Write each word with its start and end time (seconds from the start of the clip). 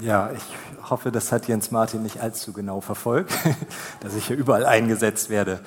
Ja, 0.00 0.30
ich 0.32 0.42
hoffe, 0.90 1.10
das 1.10 1.32
hat 1.32 1.48
Jens 1.48 1.70
Martin 1.70 2.02
nicht 2.02 2.20
allzu 2.20 2.52
genau 2.52 2.82
verfolgt, 2.82 3.32
dass 4.00 4.14
ich 4.14 4.26
hier 4.26 4.36
überall 4.36 4.66
eingesetzt 4.66 5.30
werde. 5.30 5.60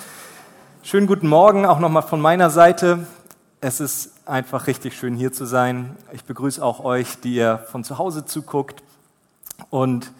Schönen 0.83 1.07
guten 1.07 1.27
Morgen 1.27 1.65
auch 1.65 1.79
nochmal 1.79 2.03
von 2.03 2.21
meiner 2.21 2.51
Seite. 2.51 3.07
Es 3.59 3.79
ist 3.79 4.11
einfach 4.27 4.67
richtig 4.67 4.95
schön 4.95 5.15
hier 5.15 5.33
zu 5.33 5.45
sein. 5.45 5.95
Ich 6.11 6.25
begrüße 6.25 6.63
auch 6.63 6.79
euch, 6.83 7.19
die 7.21 7.33
ihr 7.33 7.57
von 7.71 7.83
zu 7.83 7.97
Hause 7.97 8.23
zuguckt 8.23 8.83
und 9.71 10.11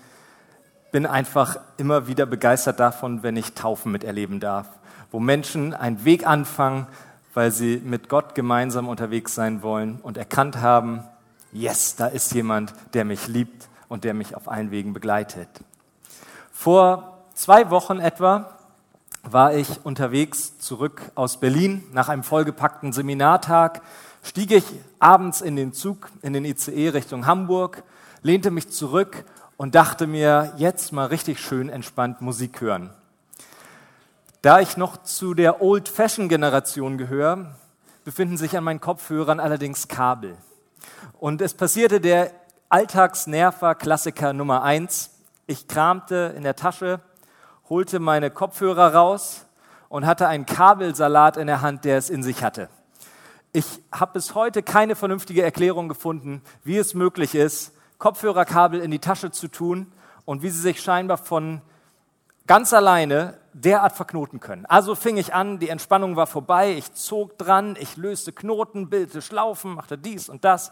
bin 0.91 1.05
einfach 1.05 1.59
immer 1.77 2.07
wieder 2.07 2.25
begeistert 2.25 2.79
davon, 2.79 3.21
wenn 3.21 3.37
ich 3.37 3.53
Taufen 3.53 3.91
miterleben 3.91 4.39
darf, 4.39 4.67
wo 5.11 5.19
Menschen 5.19 5.75
einen 5.75 6.03
Weg 6.03 6.25
anfangen, 6.25 6.87
weil 7.35 7.51
sie 7.51 7.79
mit 7.85 8.09
Gott 8.09 8.33
gemeinsam 8.33 8.87
unterwegs 8.87 9.35
sein 9.35 9.61
wollen 9.61 9.99
und 10.01 10.17
erkannt 10.17 10.61
haben, 10.61 11.03
yes, 11.51 11.95
da 11.95 12.07
ist 12.07 12.33
jemand, 12.33 12.73
der 12.95 13.05
mich 13.05 13.27
liebt 13.27 13.68
und 13.89 14.05
der 14.05 14.13
mich 14.13 14.35
auf 14.35 14.47
allen 14.47 14.71
Wegen 14.71 14.93
begleitet. 14.93 15.49
Vor 16.51 17.17
zwei 17.33 17.69
Wochen 17.69 17.99
etwa 17.99 18.57
war 19.23 19.53
ich 19.53 19.85
unterwegs 19.85 20.59
zurück 20.59 21.01
aus 21.15 21.39
Berlin. 21.39 21.83
Nach 21.91 22.07
einem 22.07 22.23
vollgepackten 22.23 22.93
Seminartag 22.93 23.81
stieg 24.23 24.51
ich 24.51 24.63
abends 24.99 25.41
in 25.41 25.55
den 25.55 25.73
Zug, 25.73 26.09
in 26.21 26.33
den 26.33 26.45
ICE 26.45 26.89
Richtung 26.89 27.25
Hamburg, 27.25 27.83
lehnte 28.21 28.51
mich 28.51 28.69
zurück 28.69 29.25
und 29.57 29.75
dachte 29.75 30.07
mir, 30.07 30.53
jetzt 30.57 30.93
mal 30.93 31.07
richtig 31.07 31.41
schön 31.41 31.69
entspannt 31.69 32.21
Musik 32.21 32.61
hören. 32.61 32.91
Da 34.41 34.61
ich 34.61 34.77
noch 34.77 35.03
zu 35.03 35.33
der 35.33 35.61
Old-Fashion-Generation 35.61 36.97
gehöre, 36.97 37.55
befinden 38.05 38.37
sich 38.37 38.55
an 38.55 38.63
meinen 38.63 38.79
Kopfhörern 38.79 39.41
allerdings 39.41 39.89
Kabel. 39.89 40.37
Und 41.19 41.41
es 41.41 41.53
passierte 41.53 41.99
der 41.99 42.31
Alltagsnerver-Klassiker 42.71 44.31
Nummer 44.33 44.61
eins. 44.61 45.09
Ich 45.47 45.67
kramte 45.67 46.35
in 46.37 46.43
der 46.43 46.55
Tasche, 46.55 46.99
holte 47.67 47.99
meine 47.99 48.29
Kopfhörer 48.29 48.93
raus 48.93 49.47
und 49.89 50.05
hatte 50.05 50.27
einen 50.27 50.45
Kabelsalat 50.45 51.37
in 51.37 51.47
der 51.47 51.61
Hand, 51.61 51.83
der 51.83 51.97
es 51.97 52.11
in 52.11 52.21
sich 52.21 52.43
hatte. 52.43 52.69
Ich 53.53 53.81
habe 53.91 54.13
bis 54.13 54.35
heute 54.35 54.61
keine 54.61 54.95
vernünftige 54.95 55.41
Erklärung 55.41 55.89
gefunden, 55.89 56.43
wie 56.63 56.77
es 56.77 56.93
möglich 56.93 57.33
ist, 57.33 57.73
Kopfhörerkabel 57.97 58.81
in 58.81 58.91
die 58.91 58.99
Tasche 58.99 59.31
zu 59.31 59.47
tun 59.47 59.91
und 60.25 60.43
wie 60.43 60.51
sie 60.51 60.61
sich 60.61 60.79
scheinbar 60.79 61.17
von 61.17 61.63
ganz 62.45 62.71
alleine 62.71 63.39
derart 63.53 63.93
verknoten 63.93 64.39
können. 64.39 64.67
Also 64.67 64.93
fing 64.93 65.17
ich 65.17 65.33
an, 65.33 65.57
die 65.57 65.69
Entspannung 65.69 66.15
war 66.15 66.27
vorbei, 66.27 66.73
ich 66.73 66.93
zog 66.93 67.35
dran, 67.39 67.75
ich 67.79 67.97
löste 67.97 68.31
Knoten, 68.31 68.89
bildete 68.91 69.23
Schlaufen, 69.23 69.73
machte 69.73 69.97
dies 69.97 70.29
und 70.29 70.45
das 70.45 70.71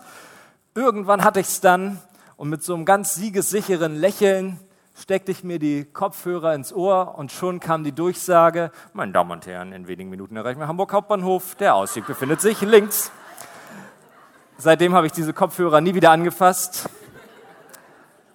Irgendwann 0.77 1.23
hatte 1.23 1.39
ich 1.39 1.47
es 1.47 1.59
dann 1.59 1.99
und 2.35 2.49
mit 2.49 2.63
so 2.63 2.75
einem 2.75 2.85
ganz 2.85 3.15
siegessicheren 3.15 3.95
Lächeln 3.95 4.59
steckte 4.95 5.31
ich 5.31 5.43
mir 5.43 5.57
die 5.57 5.85
Kopfhörer 5.85 6.53
ins 6.53 6.71
Ohr 6.71 7.15
und 7.17 7.31
schon 7.31 7.59
kam 7.59 7.83
die 7.83 7.93
Durchsage, 7.93 8.71
meine 8.93 9.11
Damen 9.11 9.31
und 9.31 9.47
Herren, 9.47 9.73
in 9.73 9.87
wenigen 9.87 10.11
Minuten 10.11 10.35
erreichen 10.35 10.59
wir 10.59 10.67
Hamburg 10.67 10.93
Hauptbahnhof, 10.93 11.55
der 11.55 11.73
Ausstieg 11.73 12.05
befindet 12.05 12.41
sich 12.41 12.61
links. 12.61 13.11
Seitdem 14.59 14.93
habe 14.93 15.07
ich 15.07 15.13
diese 15.13 15.33
Kopfhörer 15.33 15.81
nie 15.81 15.95
wieder 15.95 16.11
angefasst. 16.11 16.87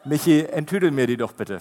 Michi, 0.02 0.40
enttüdel 0.40 0.90
mir 0.90 1.06
die 1.06 1.16
doch 1.16 1.34
bitte. 1.34 1.60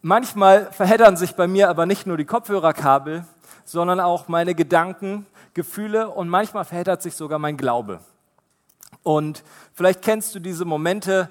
Manchmal 0.00 0.70
verheddern 0.70 1.16
sich 1.16 1.34
bei 1.34 1.48
mir 1.48 1.68
aber 1.68 1.86
nicht 1.86 2.06
nur 2.06 2.16
die 2.16 2.24
Kopfhörerkabel, 2.24 3.24
sondern 3.64 3.98
auch 3.98 4.28
meine 4.28 4.54
Gedanken 4.54 5.26
Gefühle 5.54 6.10
und 6.10 6.28
manchmal 6.28 6.64
verheddert 6.64 7.02
sich 7.02 7.14
sogar 7.14 7.38
mein 7.38 7.56
Glaube. 7.56 8.00
Und 9.02 9.42
vielleicht 9.72 10.02
kennst 10.02 10.34
du 10.34 10.40
diese 10.40 10.64
Momente, 10.64 11.30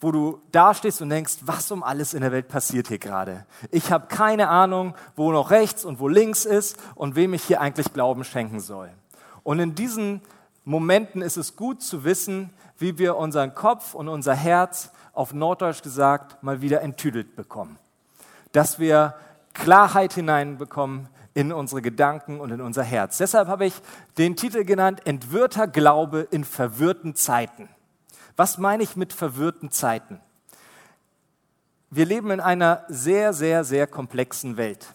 wo 0.00 0.12
du 0.12 0.40
dastehst 0.52 1.00
und 1.00 1.08
denkst, 1.08 1.38
was 1.42 1.70
um 1.70 1.82
alles 1.82 2.12
in 2.12 2.20
der 2.20 2.32
Welt 2.32 2.48
passiert 2.48 2.88
hier 2.88 2.98
gerade. 2.98 3.46
Ich 3.70 3.90
habe 3.90 4.08
keine 4.08 4.48
Ahnung, 4.48 4.94
wo 5.14 5.32
noch 5.32 5.50
rechts 5.50 5.84
und 5.84 6.00
wo 6.00 6.08
links 6.08 6.44
ist 6.44 6.76
und 6.94 7.16
wem 7.16 7.32
ich 7.32 7.44
hier 7.44 7.60
eigentlich 7.60 7.92
Glauben 7.92 8.24
schenken 8.24 8.60
soll. 8.60 8.90
Und 9.42 9.58
in 9.58 9.74
diesen 9.74 10.20
Momenten 10.64 11.22
ist 11.22 11.36
es 11.36 11.56
gut 11.56 11.82
zu 11.82 12.04
wissen, 12.04 12.50
wie 12.78 12.98
wir 12.98 13.16
unseren 13.16 13.54
Kopf 13.54 13.94
und 13.94 14.08
unser 14.08 14.34
Herz 14.34 14.90
auf 15.14 15.32
Norddeutsch 15.32 15.82
gesagt 15.82 16.42
mal 16.42 16.60
wieder 16.60 16.82
enttüdelt 16.82 17.36
bekommen. 17.36 17.78
Dass 18.52 18.78
wir 18.78 19.14
Klarheit 19.54 20.12
hineinbekommen 20.12 21.08
in 21.36 21.52
unsere 21.52 21.82
Gedanken 21.82 22.40
und 22.40 22.50
in 22.50 22.62
unser 22.62 22.82
Herz. 22.82 23.18
Deshalb 23.18 23.46
habe 23.46 23.66
ich 23.66 23.74
den 24.16 24.36
Titel 24.36 24.64
genannt 24.64 25.02
Entwirrter 25.04 25.68
Glaube 25.68 26.26
in 26.30 26.44
verwirrten 26.44 27.14
Zeiten. 27.14 27.68
Was 28.36 28.56
meine 28.56 28.82
ich 28.82 28.96
mit 28.96 29.12
verwirrten 29.12 29.70
Zeiten? 29.70 30.18
Wir 31.90 32.06
leben 32.06 32.30
in 32.30 32.40
einer 32.40 32.84
sehr, 32.88 33.34
sehr, 33.34 33.64
sehr 33.64 33.86
komplexen 33.86 34.56
Welt. 34.56 34.94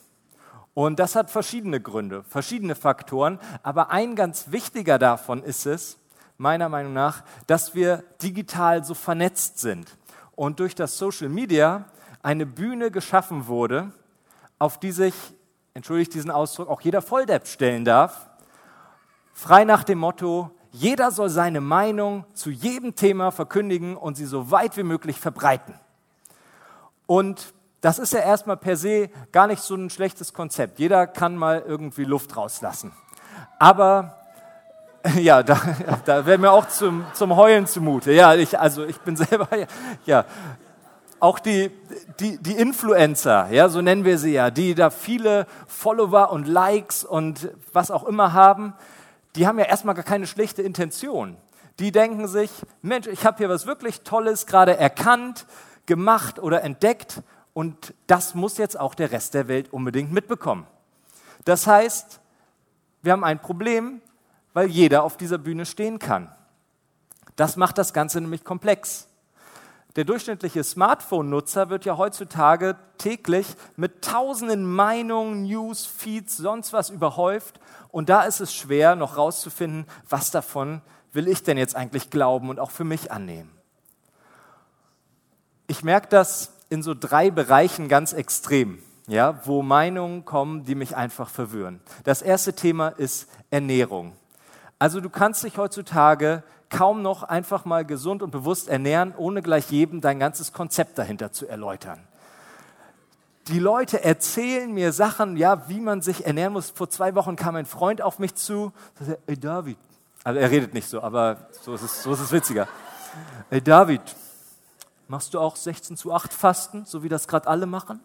Und 0.74 0.97
das 0.97 1.16
hat 1.16 1.29
verschiedene 1.29 1.79
Gründe, 1.79 2.24
verschiedene 2.24 2.73
Faktoren. 2.73 3.40
Aber 3.62 3.91
ein 3.91 4.16
ganz 4.16 4.50
wichtiger 4.50 4.97
davon 4.97 5.44
ist 5.44 5.68
es, 5.68 6.00
meiner 6.40 6.69
Meinung 6.69 6.94
nach, 6.94 7.23
dass 7.46 7.75
wir 7.75 8.03
digital 8.23 8.84
so 8.84 8.96
vernetzt 8.96 9.59
sind 9.59 9.96
und 10.35 10.59
durch 10.59 10.73
das 10.73 10.97
Social 10.97 11.29
Media 11.29 11.85
eine 12.23 12.47
Bühne 12.47 12.90
geschaffen 12.90 13.46
wurde, 13.46 13.91
auf 14.58 14.79
die 14.79 14.91
sich 14.91 15.13
entschuldigt 15.74 16.14
diesen 16.14 16.32
Ausdruck, 16.32 16.70
auch 16.70 16.82
jeder 16.82 17.02
Volldepp 17.02 17.48
stellen 17.48 17.86
darf. 17.86 18.30
Frei 19.34 19.64
nach 19.64 19.84
dem 19.84 20.00
Motto, 20.00 20.52
jeder 20.72 21.12
soll 21.12 21.30
seine 21.30 21.62
Meinung 21.62 22.26
zu 22.34 22.50
jedem 22.50 22.96
Thema 22.96 23.32
verkündigen 23.32 23.98
und 23.98 24.16
sie 24.16 24.26
so 24.26 24.52
weit 24.52 24.78
wie 24.78 24.84
möglich 24.84 25.20
verbreiten. 25.20 25.74
Und 27.08 27.54
das 27.82 28.00
ist 28.00 28.14
ja 28.14 28.20
erstmal 28.20 28.58
per 28.58 28.78
se 28.78 29.09
gar 29.32 29.48
nicht 29.48 29.62
so 29.62 29.76
ein 29.76 29.90
schlechtes 29.90 30.34
Konzept. 30.34 30.80
Jeder 30.80 31.08
kann 31.08 31.36
mal 31.36 31.64
irgendwie 31.66 32.06
Luft 32.06 32.38
rauslassen. 32.38 32.94
Aber 33.59 34.18
ja, 35.20 35.44
da, 35.44 35.59
da 36.06 36.26
wäre 36.26 36.38
mir 36.38 36.52
auch 36.52 36.68
zum, 36.68 37.06
zum 37.14 37.36
Heulen 37.36 37.66
zumute. 37.66 38.12
Ja, 38.12 38.36
ich, 38.36 38.59
also 38.59 38.86
ich 38.86 39.00
bin 39.02 39.16
selber, 39.16 39.48
ja, 40.06 40.26
auch 41.22 41.38
die, 41.40 41.70
die, 42.20 42.40
die 42.40 42.54
Influencer, 42.54 43.48
ja, 43.52 43.70
so 43.70 43.80
nennen 43.82 44.06
wir 44.06 44.18
sie 44.18 44.34
ja, 44.34 44.50
die 44.50 44.74
da 44.74 44.90
viele 44.90 45.46
Follower 45.68 46.32
und 46.32 46.48
Likes 46.48 47.06
und 47.06 47.50
was 47.72 47.92
auch 47.92 48.06
immer 48.06 48.34
haben, 48.34 48.74
die 49.36 49.46
haben 49.46 49.59
ja 49.59 49.66
erstmal 49.66 49.94
gar 49.94 50.04
keine 50.04 50.26
schlechte 50.26 50.64
Intention. 50.64 51.38
Die 51.80 51.92
denken 51.92 52.28
sich, 52.28 52.50
Mensch, 52.82 53.06
ich 53.06 53.24
habe 53.24 53.38
hier 53.38 53.50
was 53.50 53.68
wirklich 53.68 54.02
Tolles 54.02 54.48
gerade 54.48 54.76
erkannt, 54.76 55.46
gemacht 55.86 56.40
oder 56.40 56.64
entdeckt 56.64 57.22
und 57.53 57.94
das 58.08 58.34
muss 58.34 58.58
jetzt 58.58 58.80
auch 58.80 58.96
der 58.96 59.12
Rest 59.12 59.36
der 59.36 59.48
Welt 59.48 59.72
unbedingt 59.72 60.12
mitbekommen. 60.12 60.66
Das 61.46 61.68
heißt, 61.68 62.20
wir 63.03 63.12
haben 63.12 63.24
ein 63.24 63.40
Problem, 63.40 64.02
weil 64.53 64.70
jeder 64.70 65.03
auf 65.03 65.18
dieser 65.18 65.38
Bühne 65.38 65.68
stehen 65.68 66.00
kann. 66.00 66.34
Das 67.36 67.58
macht 67.58 67.78
das 67.78 67.94
Ganze 67.94 68.22
nämlich 68.22 68.44
komplex. 68.44 69.08
Der 69.97 70.06
durchschnittliche 70.06 70.63
Smartphone-Nutzer 70.63 71.69
wird 71.69 71.84
ja 71.84 71.97
heutzutage 71.97 72.78
täglich 72.97 73.46
mit 73.75 74.02
tausenden 74.02 74.66
Meinungen, 74.66 75.44
News, 75.44 75.85
Feeds, 75.85 76.38
sonst 76.38 76.72
was 76.72 76.90
überhäuft. 76.90 77.59
Und 77.90 78.07
da 78.07 78.24
ist 78.24 78.40
es 78.40 78.53
schwer, 78.53 78.96
noch 78.96 79.18
rauszufinden, 79.18 79.85
was 80.07 80.31
davon 80.31 80.81
will 81.12 81.28
ich 81.28 81.44
denn 81.44 81.57
jetzt 81.57 81.75
eigentlich 81.75 82.09
glauben 82.09 82.50
und 82.50 82.59
auch 82.59 82.72
für 82.72 82.85
mich 82.85 83.12
annehmen. 83.12 83.52
Ich 85.68 85.84
merke 85.84 86.08
das 86.08 86.53
in 86.69 86.84
so 86.84 86.94
drei 86.94 87.29
Bereichen 87.29 87.90
ganz 87.90 88.13
extrem, 88.13 88.81
ja, 89.08 89.46
wo 89.46 89.62
Meinungen 89.62 90.23
kommen, 90.23 90.63
die 90.63 90.75
mich 90.75 90.96
einfach 90.96 91.29
verwirren. 91.29 91.81
Das 92.06 92.22
erste 92.22 92.53
Thema 92.53 92.90
ist 92.90 93.28
Ernährung. 93.50 94.13
Also 94.79 95.02
du 95.02 95.09
kannst 95.09 95.44
dich 95.44 95.58
heutzutage 95.58 96.44
kaum 96.72 97.02
noch 97.04 97.22
einfach 97.22 97.66
mal 97.66 97.86
gesund 97.86 98.24
und 98.24 98.32
bewusst 98.32 98.68
ernähren, 98.68 99.14
ohne 99.16 99.41
gleich 99.44 99.70
jedem 99.70 100.02
dein 100.02 100.20
ganzes 100.20 100.53
Konzept 100.53 100.97
dahinter 100.97 101.32
zu 101.32 101.47
erläutern. 101.47 102.00
Die 103.47 103.59
Leute 103.59 104.03
erzählen 104.03 104.72
mir 104.72 104.94
Sachen, 104.94 105.35
ja, 105.35 105.68
wie 105.68 105.79
man 105.79 106.02
sich 106.02 106.26
ernähren 106.26 106.53
muss. 106.53 106.70
Vor 106.70 106.90
zwei 106.90 107.16
Wochen 107.16 107.35
kam 107.35 107.56
ein 107.56 107.66
Freund 107.66 108.02
auf 108.02 108.20
mich 108.20 108.35
zu, 108.35 108.72
sagte, 108.97 109.20
ey 109.28 109.38
David, 109.38 109.78
also 110.23 110.40
er 110.40 110.50
redet 110.50 110.73
nicht 110.73 110.88
so, 110.88 111.02
aber 111.02 111.47
so 111.52 111.73
ist 111.73 111.82
es, 111.82 112.03
so 112.03 112.14
ist 112.14 112.20
es 112.20 112.32
witziger. 112.32 112.68
Ey 113.50 113.62
David, 113.62 114.02
machst 115.08 115.34
du 115.34 115.40
auch 115.40 115.56
16 115.56 115.97
zu 115.97 116.14
8 116.14 116.32
Fasten, 116.34 116.85
so 116.85 117.03
wie 117.03 117.09
das 117.09 117.28
gerade 117.28 117.47
alle 117.47 117.66
machen? 117.66 118.00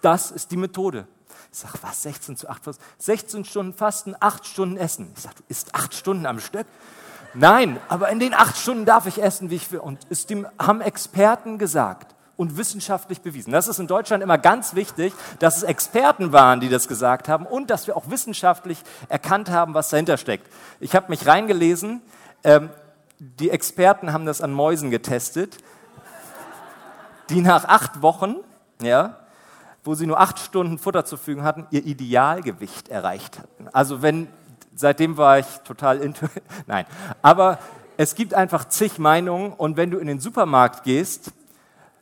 Das 0.00 0.30
ist 0.30 0.50
die 0.50 0.56
Methode. 0.56 1.06
Ich 1.52 1.58
sage, 1.58 1.78
was, 1.82 2.02
16 2.02 2.36
zu 2.36 2.48
8 2.48 2.64
Fasten? 2.64 2.82
16 2.98 3.44
Stunden 3.44 3.74
Fasten, 3.74 4.16
8 4.18 4.46
Stunden 4.46 4.76
Essen. 4.76 5.12
Ich 5.14 5.22
sage, 5.22 5.36
du 5.36 5.42
isst 5.48 5.74
8 5.74 5.94
Stunden 5.94 6.26
am 6.26 6.40
Stück? 6.40 6.66
Nein, 7.34 7.78
aber 7.88 8.08
in 8.08 8.20
den 8.20 8.34
acht 8.34 8.56
Stunden 8.56 8.84
darf 8.84 9.06
ich 9.06 9.22
essen, 9.22 9.50
wie 9.50 9.56
ich 9.56 9.70
will. 9.70 9.80
Und 9.80 10.00
es 10.10 10.26
haben 10.58 10.80
Experten 10.80 11.58
gesagt 11.58 12.14
und 12.36 12.56
wissenschaftlich 12.56 13.20
bewiesen. 13.20 13.52
Das 13.52 13.68
ist 13.68 13.80
in 13.80 13.88
Deutschland 13.88 14.22
immer 14.22 14.38
ganz 14.38 14.74
wichtig, 14.74 15.12
dass 15.40 15.56
es 15.58 15.62
Experten 15.64 16.32
waren, 16.32 16.60
die 16.60 16.68
das 16.68 16.86
gesagt 16.86 17.28
haben 17.28 17.44
und 17.44 17.68
dass 17.68 17.86
wir 17.86 17.96
auch 17.96 18.08
wissenschaftlich 18.10 18.78
erkannt 19.08 19.50
haben, 19.50 19.74
was 19.74 19.90
dahinter 19.90 20.16
steckt. 20.16 20.50
Ich 20.78 20.94
habe 20.94 21.08
mich 21.08 21.26
reingelesen. 21.26 22.00
Ähm, 22.44 22.70
die 23.18 23.50
Experten 23.50 24.12
haben 24.12 24.24
das 24.24 24.40
an 24.40 24.52
Mäusen 24.52 24.92
getestet, 24.92 25.58
die 27.28 27.40
nach 27.40 27.64
acht 27.64 28.02
Wochen, 28.02 28.36
ja, 28.80 29.16
wo 29.82 29.94
sie 29.94 30.06
nur 30.06 30.20
acht 30.20 30.38
Stunden 30.38 30.78
Futter 30.78 31.04
zur 31.04 31.18
Verfügung 31.18 31.42
hatten, 31.42 31.66
ihr 31.70 31.84
Idealgewicht 31.84 32.88
erreicht 32.88 33.40
hatten. 33.40 33.68
Also 33.72 34.00
wenn, 34.00 34.28
seitdem 34.78 35.16
war 35.16 35.40
ich 35.40 35.46
total 35.64 35.98
into, 35.98 36.26
nein, 36.66 36.86
aber 37.20 37.58
es 37.96 38.14
gibt 38.14 38.32
einfach 38.32 38.68
zig 38.68 38.98
Meinungen 38.98 39.52
und 39.52 39.76
wenn 39.76 39.90
du 39.90 39.98
in 39.98 40.06
den 40.06 40.20
Supermarkt 40.20 40.84
gehst, 40.84 41.32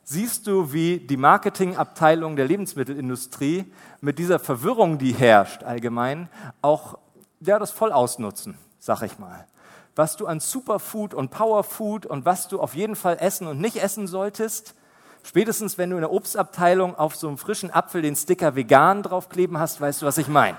siehst 0.03 0.47
du, 0.47 0.71
wie 0.71 0.99
die 0.99 1.17
Marketingabteilung 1.17 2.35
der 2.35 2.45
Lebensmittelindustrie 2.45 3.65
mit 3.99 4.19
dieser 4.19 4.39
Verwirrung, 4.39 4.99
die 4.99 5.11
herrscht 5.11 5.63
allgemein, 5.63 6.29
auch 6.61 6.99
ja, 7.39 7.57
das 7.59 7.71
voll 7.71 7.91
ausnutzen, 7.91 8.57
sag 8.79 9.01
ich 9.01 9.17
mal. 9.17 9.47
Was 9.95 10.15
du 10.15 10.27
an 10.27 10.39
Superfood 10.39 11.15
und 11.15 11.31
Powerfood 11.31 12.05
und 12.05 12.25
was 12.25 12.47
du 12.47 12.61
auf 12.61 12.75
jeden 12.75 12.95
Fall 12.95 13.17
essen 13.19 13.47
und 13.47 13.59
nicht 13.59 13.77
essen 13.77 14.05
solltest, 14.05 14.75
spätestens 15.23 15.79
wenn 15.79 15.89
du 15.89 15.97
in 15.97 16.01
der 16.01 16.11
Obstabteilung 16.11 16.95
auf 16.95 17.15
so 17.15 17.27
einem 17.27 17.39
frischen 17.39 17.71
Apfel 17.71 18.03
den 18.03 18.15
Sticker 18.15 18.55
vegan 18.55 19.01
draufkleben 19.01 19.57
hast, 19.57 19.81
weißt 19.81 20.03
du, 20.03 20.05
was 20.05 20.19
ich 20.19 20.27
meine. 20.27 20.57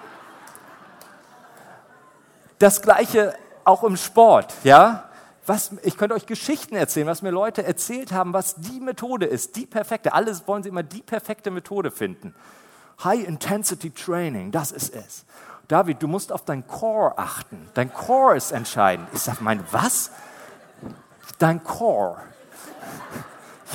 Das 2.59 2.83
gleiche 2.83 3.35
auch 3.65 3.85
im 3.85 3.97
Sport, 3.97 4.55
ja? 4.65 5.05
Was, 5.47 5.71
ich 5.83 5.97
könnte 5.97 6.15
euch 6.15 6.27
Geschichten 6.27 6.77
erzählen, 6.77 7.07
was 7.07 7.23
mir 7.23 7.31
Leute 7.31 7.65
erzählt 7.65 8.13
haben, 8.13 8.35
was 8.35 8.57
die 8.57 8.81
Methode 8.81 9.25
ist, 9.25 9.57
die 9.57 9.65
perfekte. 9.65 10.13
Alles 10.13 10.47
wollen 10.47 10.63
sie 10.63 10.69
immer 10.69 10.83
die 10.83 11.01
perfekte 11.01 11.51
Methode 11.51 11.91
finden. 11.91 12.35
High 13.03 13.27
Intensity 13.27 13.91
Training, 13.91 14.51
das 14.51 14.73
ist 14.73 14.95
es. 14.95 15.25
David, 15.69 16.03
du 16.03 16.09
musst 16.09 16.33
auf 16.33 16.45
dein 16.45 16.67
Core 16.67 17.17
achten. 17.17 17.69
Dein 17.75 17.93
Core 17.93 18.37
ist 18.37 18.53
entscheidend. 18.53 19.09
Ich 19.13 19.21
sage, 19.21 19.39
mein 19.41 19.65
was? 19.71 20.11
Dein 21.39 21.63
Core. 21.63 22.19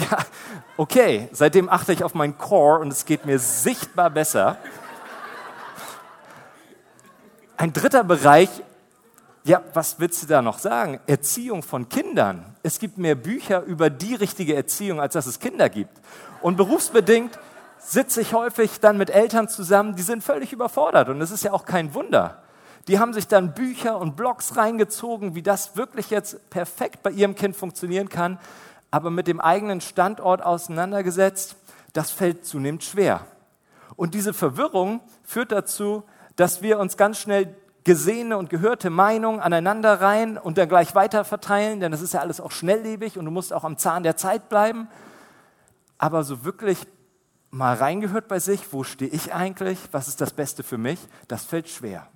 Ja, 0.09 0.17
okay, 0.75 1.29
seitdem 1.33 1.69
achte 1.69 1.93
ich 1.93 2.03
auf 2.03 2.15
meinen 2.15 2.35
Core 2.35 2.79
und 2.79 2.91
es 2.91 3.05
geht 3.05 3.27
mir 3.27 3.37
sichtbar 3.37 4.09
besser. 4.09 4.57
Ein 7.57 7.73
dritter 7.73 8.03
Bereich, 8.03 8.49
ja, 9.45 9.61
was 9.73 9.99
willst 9.99 10.23
du 10.23 10.27
da 10.27 10.41
noch 10.41 10.59
sagen? 10.59 10.99
Erziehung 11.05 11.63
von 11.63 11.89
Kindern. 11.89 12.45
Es 12.63 12.79
gibt 12.79 12.97
mehr 12.97 13.15
Bücher 13.15 13.63
über 13.63 13.89
die 13.89 14.15
richtige 14.15 14.55
Erziehung, 14.55 15.01
als 15.01 15.13
dass 15.13 15.25
es 15.25 15.39
Kinder 15.39 15.69
gibt. 15.69 15.91
Und 16.41 16.55
berufsbedingt 16.55 17.37
sitze 17.77 18.21
ich 18.21 18.33
häufig 18.33 18.79
dann 18.79 18.97
mit 18.97 19.09
Eltern 19.09 19.49
zusammen, 19.49 19.95
die 19.95 20.01
sind 20.01 20.23
völlig 20.23 20.53
überfordert 20.53 21.09
und 21.09 21.21
es 21.21 21.31
ist 21.31 21.43
ja 21.43 21.51
auch 21.51 21.65
kein 21.65 21.93
Wunder. 21.93 22.41
Die 22.87 22.99
haben 22.99 23.13
sich 23.13 23.27
dann 23.27 23.53
Bücher 23.53 23.97
und 23.97 24.15
Blogs 24.15 24.55
reingezogen, 24.55 25.35
wie 25.35 25.41
das 25.41 25.75
wirklich 25.75 26.09
jetzt 26.09 26.49
perfekt 26.49 27.03
bei 27.03 27.11
ihrem 27.11 27.35
Kind 27.35 27.55
funktionieren 27.55 28.09
kann, 28.09 28.39
aber 28.91 29.09
mit 29.09 29.27
dem 29.27 29.41
eigenen 29.41 29.81
Standort 29.81 30.41
auseinandergesetzt, 30.41 31.55
das 31.91 32.11
fällt 32.11 32.45
zunehmend 32.45 32.83
schwer. 32.83 33.25
Und 33.95 34.13
diese 34.13 34.33
Verwirrung 34.33 35.01
führt 35.23 35.51
dazu, 35.51 36.03
dass 36.35 36.61
wir 36.61 36.79
uns 36.79 36.97
ganz 36.97 37.19
schnell 37.19 37.55
gesehene 37.83 38.37
und 38.37 38.49
gehörte 38.49 38.89
Meinungen 38.89 39.39
aneinander 39.39 39.99
rein 39.99 40.37
und 40.37 40.57
dann 40.57 40.69
gleich 40.69 40.95
weiter 40.95 41.25
verteilen, 41.25 41.79
denn 41.79 41.91
das 41.91 42.01
ist 42.01 42.13
ja 42.13 42.21
alles 42.21 42.39
auch 42.39 42.51
schnelllebig 42.51 43.17
und 43.17 43.25
du 43.25 43.31
musst 43.31 43.51
auch 43.51 43.63
am 43.63 43.77
Zahn 43.77 44.03
der 44.03 44.15
Zeit 44.15 44.49
bleiben. 44.49 44.87
Aber 45.97 46.23
so 46.23 46.45
wirklich 46.45 46.79
mal 47.51 47.75
reingehört 47.75 48.27
bei 48.27 48.39
sich, 48.39 48.73
wo 48.73 48.83
stehe 48.83 49.11
ich 49.11 49.33
eigentlich, 49.33 49.77
was 49.91 50.07
ist 50.07 50.21
das 50.21 50.33
Beste 50.33 50.63
für 50.63 50.77
mich, 50.77 50.99
das 51.27 51.43
fällt 51.45 51.69
schwer. 51.69 52.07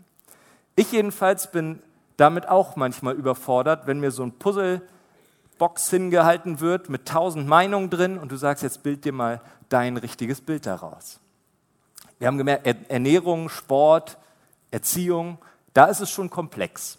Ich 0.76 0.92
jedenfalls 0.92 1.52
bin 1.52 1.82
damit 2.18 2.48
auch 2.48 2.76
manchmal 2.76 3.16
überfordert, 3.16 3.88
wenn 3.88 4.00
mir 4.00 4.12
so 4.12 4.24
ein 4.24 4.32
Puzzlebox 4.32 5.90
hingehalten 5.90 6.60
wird 6.60 6.90
mit 6.90 7.08
tausend 7.08 7.48
Meinungen 7.48 7.90
drin 7.90 8.18
und 8.18 8.32
du 8.32 8.36
sagst, 8.36 8.64
jetzt 8.64 8.84
bild 8.84 9.06
dir 9.06 9.14
mal 9.14 9.42
dein 9.70 9.98
richtiges 9.98 10.42
Bild 10.42 10.66
daraus. 10.66 11.20
Wir 12.20 12.28
haben 12.28 12.38
gemerkt, 12.38 12.68
Ernährung, 12.90 13.50
Sport, 13.50 14.18
Erziehung, 14.72 15.38
da 15.78 15.86
ist 15.86 16.00
es 16.00 16.10
schon 16.10 16.32
komplex. 16.32 16.98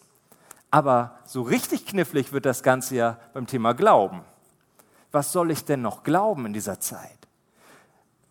Aber 0.70 1.18
so 1.24 1.42
richtig 1.42 1.84
knifflig 1.84 2.32
wird 2.32 2.46
das 2.46 2.62
Ganze 2.62 2.94
ja 2.94 3.18
beim 3.34 3.48
Thema 3.48 3.72
Glauben. 3.72 4.20
Was 5.10 5.32
soll 5.32 5.50
ich 5.50 5.64
denn 5.64 5.82
noch 5.82 6.04
glauben 6.04 6.46
in 6.46 6.52
dieser 6.52 6.78
Zeit? 6.78 7.18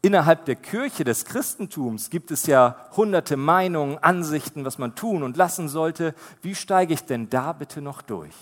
Innerhalb 0.01 0.45
der 0.45 0.55
Kirche 0.55 1.03
des 1.03 1.25
Christentums 1.25 2.09
gibt 2.09 2.31
es 2.31 2.45
ja 2.45 2.77
hunderte 2.95 3.35
Meinungen, 3.35 3.97
Ansichten, 3.97 4.63
was 4.63 4.77
man 4.77 4.95
tun 4.95 5.21
und 5.21 5.35
lassen 5.35 5.67
sollte. 5.67 6.15
Wie 6.41 6.55
steige 6.55 6.93
ich 6.93 7.03
denn 7.03 7.29
da 7.29 7.51
bitte 7.51 7.81
noch 7.81 8.01
durch? 8.01 8.35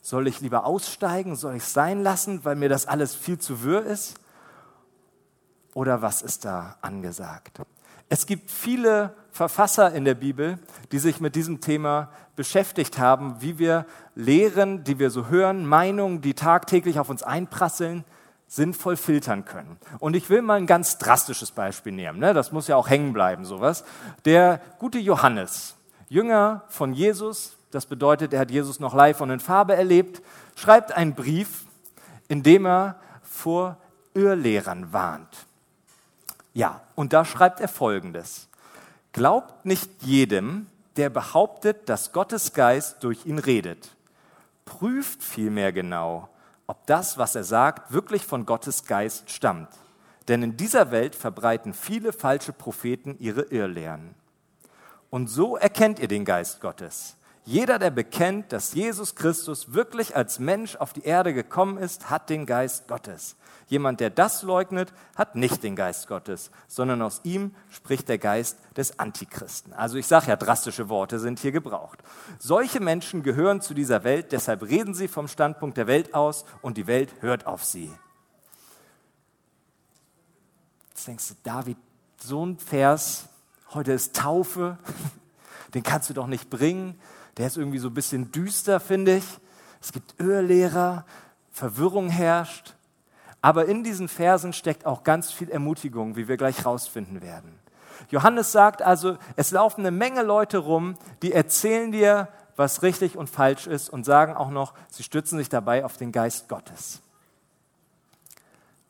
Soll 0.00 0.26
ich 0.26 0.40
lieber 0.40 0.64
aussteigen? 0.64 1.36
Soll 1.36 1.56
ich 1.56 1.64
es 1.64 1.74
sein 1.74 2.02
lassen, 2.02 2.46
weil 2.46 2.56
mir 2.56 2.70
das 2.70 2.86
alles 2.86 3.14
viel 3.14 3.38
zu 3.38 3.62
wirr 3.62 3.84
ist? 3.84 4.14
Oder 5.74 6.00
was 6.00 6.22
ist 6.22 6.46
da 6.46 6.76
angesagt? 6.80 7.60
Es 8.12 8.26
gibt 8.26 8.50
viele 8.50 9.14
Verfasser 9.30 9.94
in 9.94 10.04
der 10.04 10.12
Bibel, 10.12 10.58
die 10.92 10.98
sich 10.98 11.18
mit 11.22 11.34
diesem 11.34 11.62
Thema 11.62 12.10
beschäftigt 12.36 12.98
haben, 12.98 13.36
wie 13.40 13.58
wir 13.58 13.86
Lehren, 14.14 14.84
die 14.84 14.98
wir 14.98 15.08
so 15.08 15.28
hören, 15.28 15.64
Meinungen, 15.64 16.20
die 16.20 16.34
tagtäglich 16.34 16.98
auf 16.98 17.08
uns 17.08 17.22
einprasseln, 17.22 18.04
sinnvoll 18.46 18.98
filtern 18.98 19.46
können. 19.46 19.78
Und 19.98 20.14
ich 20.14 20.28
will 20.28 20.42
mal 20.42 20.58
ein 20.58 20.66
ganz 20.66 20.98
drastisches 20.98 21.52
Beispiel 21.52 21.94
nehmen. 21.94 22.18
Ne? 22.18 22.34
Das 22.34 22.52
muss 22.52 22.68
ja 22.68 22.76
auch 22.76 22.90
hängen 22.90 23.14
bleiben, 23.14 23.46
sowas. 23.46 23.82
Der 24.26 24.60
gute 24.78 24.98
Johannes, 24.98 25.74
Jünger 26.10 26.64
von 26.68 26.92
Jesus, 26.92 27.56
das 27.70 27.86
bedeutet, 27.86 28.34
er 28.34 28.40
hat 28.40 28.50
Jesus 28.50 28.78
noch 28.78 28.92
live 28.92 29.22
und 29.22 29.30
in 29.30 29.40
Farbe 29.40 29.74
erlebt, 29.74 30.20
schreibt 30.54 30.92
einen 30.92 31.14
Brief, 31.14 31.64
in 32.28 32.42
dem 32.42 32.66
er 32.66 32.96
vor 33.22 33.78
Irrlehrern 34.12 34.92
warnt. 34.92 35.46
Ja, 36.54 36.82
und 36.94 37.12
da 37.12 37.24
schreibt 37.24 37.60
er 37.60 37.68
Folgendes. 37.68 38.48
Glaubt 39.12 39.64
nicht 39.64 40.02
jedem, 40.02 40.66
der 40.96 41.10
behauptet, 41.10 41.88
dass 41.88 42.12
Gottes 42.12 42.52
Geist 42.52 43.02
durch 43.02 43.26
ihn 43.26 43.38
redet. 43.38 43.96
Prüft 44.64 45.22
vielmehr 45.22 45.72
genau, 45.72 46.28
ob 46.66 46.86
das, 46.86 47.18
was 47.18 47.34
er 47.34 47.44
sagt, 47.44 47.92
wirklich 47.92 48.24
von 48.24 48.46
Gottes 48.46 48.84
Geist 48.84 49.30
stammt. 49.30 49.68
Denn 50.28 50.42
in 50.42 50.56
dieser 50.56 50.90
Welt 50.90 51.14
verbreiten 51.14 51.74
viele 51.74 52.12
falsche 52.12 52.52
Propheten 52.52 53.16
ihre 53.18 53.42
Irrlehren. 53.42 54.14
Und 55.10 55.26
so 55.28 55.56
erkennt 55.56 55.98
ihr 55.98 56.08
den 56.08 56.24
Geist 56.24 56.60
Gottes. 56.60 57.16
Jeder, 57.44 57.80
der 57.80 57.90
bekennt, 57.90 58.52
dass 58.52 58.72
Jesus 58.72 59.16
Christus 59.16 59.72
wirklich 59.72 60.14
als 60.14 60.38
Mensch 60.38 60.76
auf 60.76 60.92
die 60.92 61.04
Erde 61.04 61.34
gekommen 61.34 61.76
ist, 61.76 62.08
hat 62.08 62.30
den 62.30 62.46
Geist 62.46 62.86
Gottes. 62.86 63.36
Jemand, 63.66 64.00
der 64.00 64.10
das 64.10 64.42
leugnet, 64.42 64.92
hat 65.16 65.34
nicht 65.34 65.62
den 65.62 65.74
Geist 65.74 66.06
Gottes, 66.06 66.50
sondern 66.68 67.02
aus 67.02 67.20
ihm 67.24 67.54
spricht 67.70 68.08
der 68.08 68.18
Geist 68.18 68.58
des 68.76 68.98
Antichristen. 68.98 69.72
Also 69.72 69.96
ich 69.96 70.06
sage 70.06 70.28
ja, 70.28 70.36
drastische 70.36 70.88
Worte 70.88 71.18
sind 71.18 71.40
hier 71.40 71.52
gebraucht. 71.52 71.98
Solche 72.38 72.80
Menschen 72.80 73.22
gehören 73.22 73.60
zu 73.60 73.74
dieser 73.74 74.04
Welt, 74.04 74.30
deshalb 74.30 74.62
reden 74.62 74.94
sie 74.94 75.08
vom 75.08 75.26
Standpunkt 75.26 75.76
der 75.78 75.86
Welt 75.86 76.14
aus 76.14 76.44
und 76.60 76.76
die 76.76 76.86
Welt 76.86 77.10
hört 77.20 77.46
auf 77.46 77.64
sie. 77.64 77.90
Jetzt 80.90 81.08
denkst 81.08 81.28
du, 81.30 81.34
David, 81.42 81.78
so 82.18 82.46
ein 82.46 82.58
Vers, 82.58 83.24
heute 83.72 83.92
ist 83.92 84.14
Taufe, 84.14 84.78
den 85.74 85.82
kannst 85.82 86.10
du 86.10 86.14
doch 86.14 86.28
nicht 86.28 86.50
bringen. 86.50 87.00
Der 87.36 87.46
ist 87.46 87.56
irgendwie 87.56 87.78
so 87.78 87.88
ein 87.88 87.94
bisschen 87.94 88.30
düster, 88.32 88.80
finde 88.80 89.16
ich. 89.16 89.24
Es 89.80 89.92
gibt 89.92 90.20
Irrlehrer, 90.20 91.04
Verwirrung 91.50 92.08
herrscht. 92.08 92.74
Aber 93.40 93.66
in 93.66 93.82
diesen 93.82 94.08
Versen 94.08 94.52
steckt 94.52 94.86
auch 94.86 95.02
ganz 95.02 95.32
viel 95.32 95.50
Ermutigung, 95.50 96.16
wie 96.16 96.28
wir 96.28 96.36
gleich 96.36 96.64
rausfinden 96.64 97.22
werden. 97.22 97.58
Johannes 98.08 98.52
sagt 98.52 98.82
also, 98.82 99.16
es 99.36 99.50
laufen 99.50 99.80
eine 99.80 99.90
Menge 99.90 100.22
Leute 100.22 100.58
rum, 100.58 100.96
die 101.22 101.32
erzählen 101.32 101.92
dir, 101.92 102.28
was 102.56 102.82
richtig 102.82 103.16
und 103.16 103.30
falsch 103.30 103.66
ist 103.66 103.88
und 103.88 104.04
sagen 104.04 104.34
auch 104.34 104.50
noch, 104.50 104.74
sie 104.88 105.02
stützen 105.02 105.38
sich 105.38 105.48
dabei 105.48 105.84
auf 105.84 105.96
den 105.96 106.12
Geist 106.12 106.48
Gottes. 106.48 107.00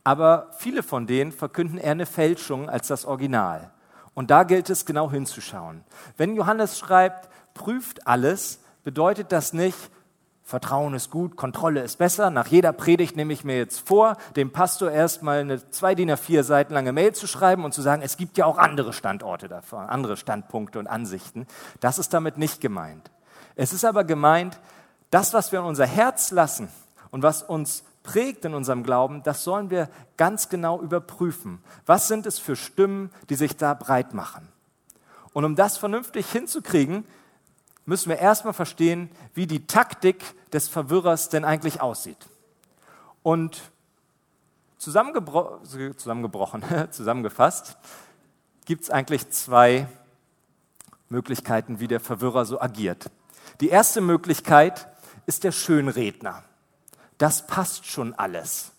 Aber 0.05 0.51
viele 0.59 0.83
von 0.83 1.07
denen 1.07 1.33
verkünden 1.33 1.79
eher 1.79 1.93
eine 1.93 2.07
Fälschung 2.07 2.69
als 2.69 2.89
das 2.89 3.05
Original. 3.05 3.71
Und 4.15 4.31
da 4.31 4.43
gilt 4.43 4.69
es 4.69 4.85
genau 4.85 5.11
hinzuschauen. 5.11 5.85
Wenn 6.17 6.35
Johannes 6.35 6.79
schreibt, 6.79 7.31
prüft 7.55 8.07
alles, 8.07 8.61
bedeutet 8.85 9.33
das 9.33 9.53
nicht, 9.53 9.77
Vertrauen 10.45 10.93
ist 10.93 11.11
gut, 11.11 11.37
Kontrolle 11.37 11.83
ist 11.83 11.97
besser. 11.97 12.29
Nach 12.29 12.49
jeder 12.49 12.73
Predigt 12.73 13.17
nehme 13.17 13.33
ich 13.33 13.45
mir 13.45 13.57
jetzt 13.57 13.87
vor, 13.87 14.17
dem 14.37 14.53
Pastor 14.53 14.91
erstmal 14.91 15.39
eine 15.39 15.71
zwei 15.71 15.95
DIN 15.95 16.11
A4 16.11 16.43
Seiten 16.43 16.75
lange 16.75 16.93
Mail 16.93 17.15
zu 17.15 17.27
schreiben 17.27 17.65
und 17.65 17.73
zu 17.73 17.81
sagen, 17.81 18.03
es 18.03 18.17
gibt 18.17 18.37
ja 18.37 18.45
auch 18.45 18.59
andere 18.59 18.93
Standorte 18.93 19.49
davon, 19.49 19.87
andere 19.87 20.17
Standpunkte 20.17 20.79
und 20.79 20.89
Ansichten. 20.89 21.47
Das 21.81 21.99
ist 21.99 22.13
damit 22.13 22.39
nicht 22.39 22.61
gemeint. 22.61 23.11
Es 23.55 23.73
ist 23.73 23.85
aber 23.85 24.05
gemeint, 24.05 24.59
das, 25.11 25.33
was 25.33 25.53
wir 25.53 25.61
in 25.61 25.65
unser 25.65 25.87
Herz 25.87 26.33
lassen 26.33 26.69
und 27.11 27.23
was 27.23 27.43
uns 27.43 27.85
prägt 28.03 28.45
in 28.45 28.55
unserem 28.55 28.83
Glauben, 28.83 29.23
das 29.23 29.45
sollen 29.45 29.71
wir 29.71 29.89
ganz 30.17 30.49
genau 30.49 30.81
überprüfen. 30.81 31.63
Was 31.87 32.09
sind 32.09 32.27
es 32.27 32.39
für 32.39 32.57
Stimmen, 32.57 33.11
die 33.31 33.37
sich 33.37 33.57
da 33.57 33.75
breit 33.75 34.13
machen? 34.13 34.49
Und 35.33 35.45
um 35.45 35.55
das 35.55 35.79
vernünftig 35.79 36.31
hinzukriegen, 36.31 37.05
müssen 37.85 38.11
wir 38.11 38.19
erstmal 38.19 38.55
verstehen, 38.55 39.11
wie 39.35 39.47
die 39.47 39.67
Taktik 39.67 40.23
des 40.53 40.69
Verwirrers 40.69 41.29
denn 41.29 41.45
eigentlich 41.45 41.81
aussieht. 41.81 42.29
Und 43.23 43.61
zusammengebro 44.79 45.61
zusammengebrochen, 45.63 46.63
zusammengefasst, 46.91 47.77
gibt 48.65 48.85
es 48.85 48.91
eigentlich 48.91 49.31
zwei 49.31 49.87
Möglichkeiten, 51.09 51.81
wie 51.81 51.89
der 51.89 52.01
Verwirrer 52.01 52.45
so 52.45 52.61
agiert. 52.61 53.11
Die 53.61 53.69
erste 53.69 54.01
Möglichkeit 54.01 54.89
ist 55.27 55.45
der 55.45 55.53
Schönredner. 55.53 56.43
Das 57.19 57.47
passt 57.47 57.87
schon 57.87 58.15
alles. 58.15 58.73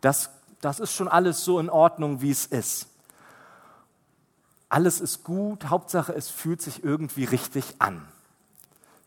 Das, 0.00 0.30
das 0.60 0.78
ist 0.78 0.92
schon 0.92 1.08
alles 1.08 1.44
so 1.44 1.58
in 1.58 1.70
Ordnung, 1.70 2.20
wie 2.20 2.30
es 2.30 2.46
ist. 2.46 2.86
Alles 4.68 5.00
ist 5.00 5.24
gut, 5.24 5.64
Hauptsache 5.64 6.12
es 6.12 6.30
fühlt 6.30 6.62
sich 6.62 6.84
irgendwie 6.84 7.24
richtig 7.24 7.74
an. 7.80 8.06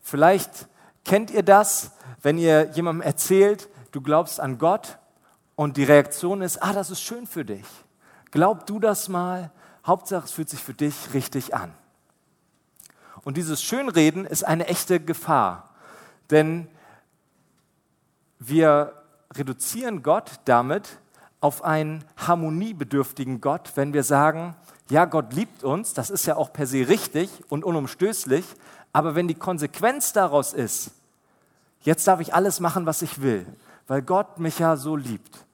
Vielleicht 0.06 0.68
kennt 1.02 1.30
ihr 1.30 1.42
das, 1.42 1.92
wenn 2.20 2.36
ihr 2.36 2.70
jemandem 2.72 3.00
erzählt, 3.00 3.70
du 3.90 4.02
glaubst 4.02 4.38
an 4.38 4.58
Gott 4.58 4.98
und 5.56 5.78
die 5.78 5.84
Reaktion 5.84 6.42
ist, 6.42 6.62
ah, 6.62 6.74
das 6.74 6.90
ist 6.90 7.00
schön 7.00 7.26
für 7.26 7.46
dich. 7.46 7.64
Glaub 8.30 8.66
du 8.66 8.78
das 8.78 9.08
mal, 9.08 9.50
Hauptsache 9.86 10.26
es 10.26 10.32
fühlt 10.32 10.50
sich 10.50 10.62
für 10.62 10.74
dich 10.74 11.14
richtig 11.14 11.54
an. 11.54 11.72
Und 13.22 13.38
dieses 13.38 13.62
Schönreden 13.62 14.26
ist 14.26 14.44
eine 14.44 14.66
echte 14.66 15.00
Gefahr, 15.00 15.70
denn 16.30 16.68
wir 18.38 18.92
reduzieren 19.34 20.02
Gott 20.02 20.32
damit 20.44 20.98
auf 21.40 21.64
einen 21.64 22.04
harmoniebedürftigen 22.18 23.40
Gott, 23.40 23.72
wenn 23.74 23.94
wir 23.94 24.02
sagen, 24.02 24.54
ja, 24.90 25.06
Gott 25.06 25.32
liebt 25.32 25.64
uns, 25.64 25.94
das 25.94 26.10
ist 26.10 26.26
ja 26.26 26.36
auch 26.36 26.52
per 26.52 26.66
se 26.66 26.88
richtig 26.88 27.30
und 27.48 27.64
unumstößlich, 27.64 28.44
aber 28.94 29.16
wenn 29.16 29.28
die 29.28 29.34
Konsequenz 29.34 30.12
daraus 30.12 30.54
ist, 30.54 30.92
jetzt 31.82 32.06
darf 32.06 32.20
ich 32.20 32.32
alles 32.32 32.60
machen, 32.60 32.86
was 32.86 33.02
ich 33.02 33.20
will, 33.20 33.44
weil 33.88 34.00
Gott 34.00 34.38
mich 34.38 34.60
ja 34.60 34.76
so 34.76 34.94
liebt 34.96 35.44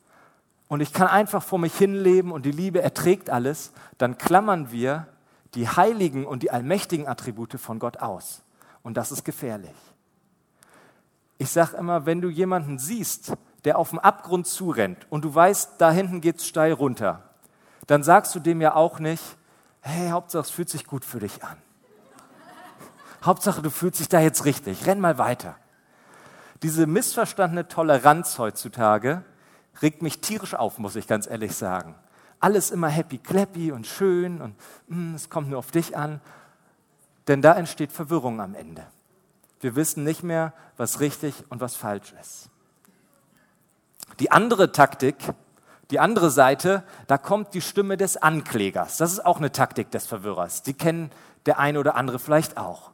und 0.69 0.81
ich 0.81 0.93
kann 0.93 1.09
einfach 1.09 1.43
vor 1.43 1.59
mich 1.59 1.75
hinleben 1.75 2.33
und 2.33 2.45
die 2.45 2.53
Liebe 2.53 2.83
erträgt 2.83 3.31
alles, 3.31 3.73
dann 3.99 4.19
klammern 4.19 4.71
wir 4.71 5.09
die 5.55 5.67
heiligen 5.67 6.27
und 6.27 6.43
die 6.43 6.51
allmächtigen 6.51 7.09
Attribute 7.09 7.59
von 7.59 7.79
Gott 7.79 7.97
aus. 7.97 8.43
Und 8.83 8.97
das 8.97 9.11
ist 9.11 9.25
gefährlich. 9.25 9.75
Ich 11.39 11.51
sage 11.51 11.79
immer, 11.79 12.05
wenn 12.05 12.21
du 12.21 12.29
jemanden 12.29 12.79
siehst, 12.79 13.33
der 13.65 13.79
auf 13.79 13.89
dem 13.89 13.99
Abgrund 13.99 14.47
zurennt 14.47 15.07
und 15.09 15.25
du 15.25 15.35
weißt, 15.35 15.73
da 15.79 15.91
hinten 15.91 16.21
geht 16.21 16.37
es 16.37 16.47
steil 16.47 16.73
runter, 16.73 17.25
dann 17.87 18.03
sagst 18.03 18.35
du 18.35 18.39
dem 18.39 18.61
ja 18.61 18.75
auch 18.75 18.99
nicht, 18.99 19.25
hey, 19.81 20.11
Hauptsache 20.11 20.43
es 20.43 20.51
fühlt 20.51 20.69
sich 20.69 20.87
gut 20.87 21.07
für 21.07 21.21
dich 21.21 21.43
an. 21.43 21.57
Hauptsache 23.23 23.63
du 23.63 23.71
fühlst 23.71 24.01
dich 24.01 24.09
da 24.09 24.21
jetzt 24.21 24.45
richtig, 24.45 24.87
renn 24.87 25.01
mal 25.01 25.19
weiter. 25.19 25.57
Diese 26.63 26.87
missverstandene 26.87 27.69
Toleranz 27.69 28.39
heutzutage 28.39 29.25
regt 29.83 30.03
mich 30.03 30.21
tierisch 30.21 30.55
auf, 30.55 30.79
muss 30.79 30.97
ich 30.97 31.07
ganz 31.07 31.27
ehrlich 31.29 31.55
sagen 31.57 31.95
alles 32.41 32.71
immer 32.71 32.89
happy 32.89 33.19
clappy 33.19 33.71
und 33.71 33.87
schön 33.87 34.41
und 34.41 34.57
mm, 34.89 35.15
es 35.15 35.29
kommt 35.29 35.51
nur 35.51 35.59
auf 35.59 35.71
dich 35.71 35.97
an. 35.97 36.21
Denn 37.29 37.43
da 37.43 37.53
entsteht 37.53 37.93
Verwirrung 37.93 38.41
am 38.41 38.55
Ende. 38.55 38.85
Wir 39.61 39.77
wissen 39.77 40.05
nicht 40.05 40.23
mehr, 40.23 40.55
was 40.79 41.01
richtig 41.01 41.35
und 41.51 41.61
was 41.61 41.77
falsch 41.77 42.15
ist. 42.21 42.49
Die 44.19 44.33
andere 44.33 44.73
Taktik, 44.73 45.17
die 45.91 46.01
andere 46.01 46.31
Seite, 46.31 46.83
da 47.07 47.19
kommt 47.19 47.53
die 47.53 47.61
Stimme 47.61 47.97
des 47.97 48.17
Anklägers. 48.17 48.97
Das 48.97 49.13
ist 49.13 49.25
auch 49.25 49.37
eine 49.37 49.53
Taktik 49.53 49.91
des 49.91 50.07
Verwirrers. 50.07 50.63
Die 50.63 50.75
kennen 50.75 51.11
der 51.47 51.59
eine 51.59 51.79
oder 51.79 51.95
andere 51.95 52.19
vielleicht 52.19 52.57
auch. 52.57 52.90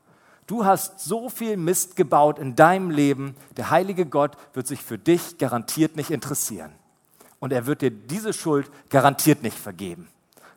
Du 0.47 0.65
hast 0.65 1.01
so 1.01 1.29
viel 1.29 1.57
Mist 1.57 1.97
gebaut 1.97 2.39
in 2.39 2.55
deinem 2.55 2.91
Leben, 2.91 3.35
der 3.57 3.71
heilige 3.71 4.07
Gott 4.07 4.37
wird 4.55 4.67
sich 4.67 4.83
für 4.83 4.99
dich 4.99 5.39
garantiert 5.39 5.97
nicht 5.97 6.11
interessieren 6.11 6.73
und 7.41 7.53
er 7.53 7.67
wird 7.67 7.83
dir 7.83 7.91
diese 7.91 8.33
Schuld 8.33 8.71
garantiert 8.89 9.43
nicht 9.43 9.59
vergeben. 9.59 10.09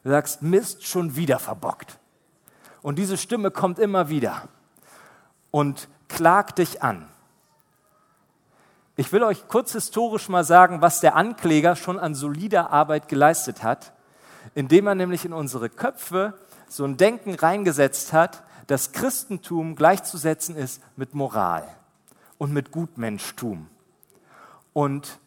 Du 0.04 0.10
sagst, 0.10 0.42
Mist, 0.42 0.86
schon 0.86 1.16
wieder 1.16 1.40
verbockt. 1.40 1.98
Und 2.82 2.98
diese 2.98 3.18
Stimme 3.18 3.52
kommt 3.52 3.80
immer 3.80 4.10
wieder 4.10 4.48
und 5.52 5.90
klagt 6.08 6.60
dich 6.60 6.82
an. 6.82 7.08
Ich 8.96 9.12
will 9.12 9.24
euch 9.24 9.48
kurz 9.48 9.74
historisch 9.74 10.30
mal 10.30 10.44
sagen, 10.44 10.82
was 10.82 11.00
der 11.00 11.16
Ankläger 11.16 11.76
schon 11.76 12.00
an 12.00 12.16
solider 12.16 12.72
Arbeit 12.72 13.08
geleistet 13.08 13.64
hat, 13.64 13.94
indem 14.56 14.88
er 14.88 14.96
nämlich 14.96 15.26
in 15.26 15.34
unsere 15.34 15.70
Köpfe 15.70 16.34
so 16.68 16.86
ein 16.86 16.98
Denken 16.98 17.36
reingesetzt 17.36 18.14
hat, 18.14 18.44
dass 18.70 18.92
Christentum 18.92 19.76
gleichzusetzen 19.76 20.56
ist 20.56 20.80
mit 20.96 21.16
Moral 21.16 21.68
und 22.38 22.54
mit 22.54 22.70
Gutmenschtum. 22.72 23.68
Und 24.74 25.20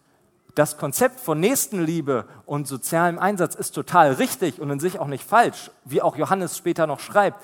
das 0.54 0.76
Konzept 0.76 1.18
von 1.18 1.40
Nächstenliebe 1.40 2.28
und 2.46 2.68
sozialem 2.68 3.18
Einsatz 3.18 3.56
ist 3.56 3.72
total 3.72 4.12
richtig 4.12 4.60
und 4.60 4.70
in 4.70 4.78
sich 4.78 5.00
auch 5.00 5.08
nicht 5.08 5.24
falsch, 5.24 5.72
wie 5.84 6.00
auch 6.02 6.16
Johannes 6.16 6.56
später 6.56 6.86
noch 6.86 7.00
schreibt. 7.00 7.42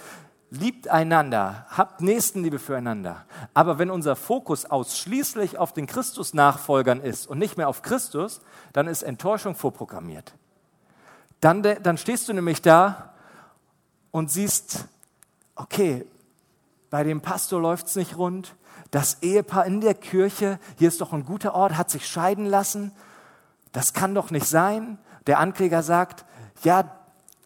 Liebt 0.50 0.86
einander, 0.86 1.66
habt 1.68 2.00
Nächstenliebe 2.00 2.60
füreinander. 2.60 3.24
Aber 3.52 3.80
wenn 3.80 3.90
unser 3.90 4.14
Fokus 4.14 4.66
ausschließlich 4.66 5.58
auf 5.58 5.72
den 5.72 5.88
Christus-Nachfolgern 5.88 7.00
ist 7.00 7.26
und 7.26 7.40
nicht 7.40 7.56
mehr 7.56 7.68
auf 7.68 7.82
Christus, 7.82 8.40
dann 8.72 8.86
ist 8.86 9.02
Enttäuschung 9.02 9.56
vorprogrammiert. 9.56 10.32
Dann, 11.40 11.62
dann 11.62 11.98
stehst 11.98 12.28
du 12.28 12.34
nämlich 12.34 12.62
da 12.62 13.14
und 14.12 14.30
siehst, 14.30 14.86
okay, 15.58 16.06
bei 16.88 17.04
dem 17.04 17.20
Pastor 17.20 17.60
läuft 17.60 17.88
es 17.88 17.96
nicht 17.96 18.16
rund, 18.16 18.54
das 18.90 19.22
Ehepaar 19.22 19.66
in 19.66 19.80
der 19.80 19.94
Kirche, 19.94 20.58
hier 20.78 20.88
ist 20.88 21.00
doch 21.00 21.12
ein 21.12 21.24
guter 21.24 21.54
Ort, 21.54 21.76
hat 21.76 21.90
sich 21.90 22.06
scheiden 22.06 22.46
lassen. 22.46 22.92
Das 23.72 23.92
kann 23.92 24.14
doch 24.14 24.30
nicht 24.30 24.46
sein. 24.46 24.98
Der 25.26 25.40
Ankläger 25.40 25.82
sagt, 25.82 26.24
ja, 26.62 26.90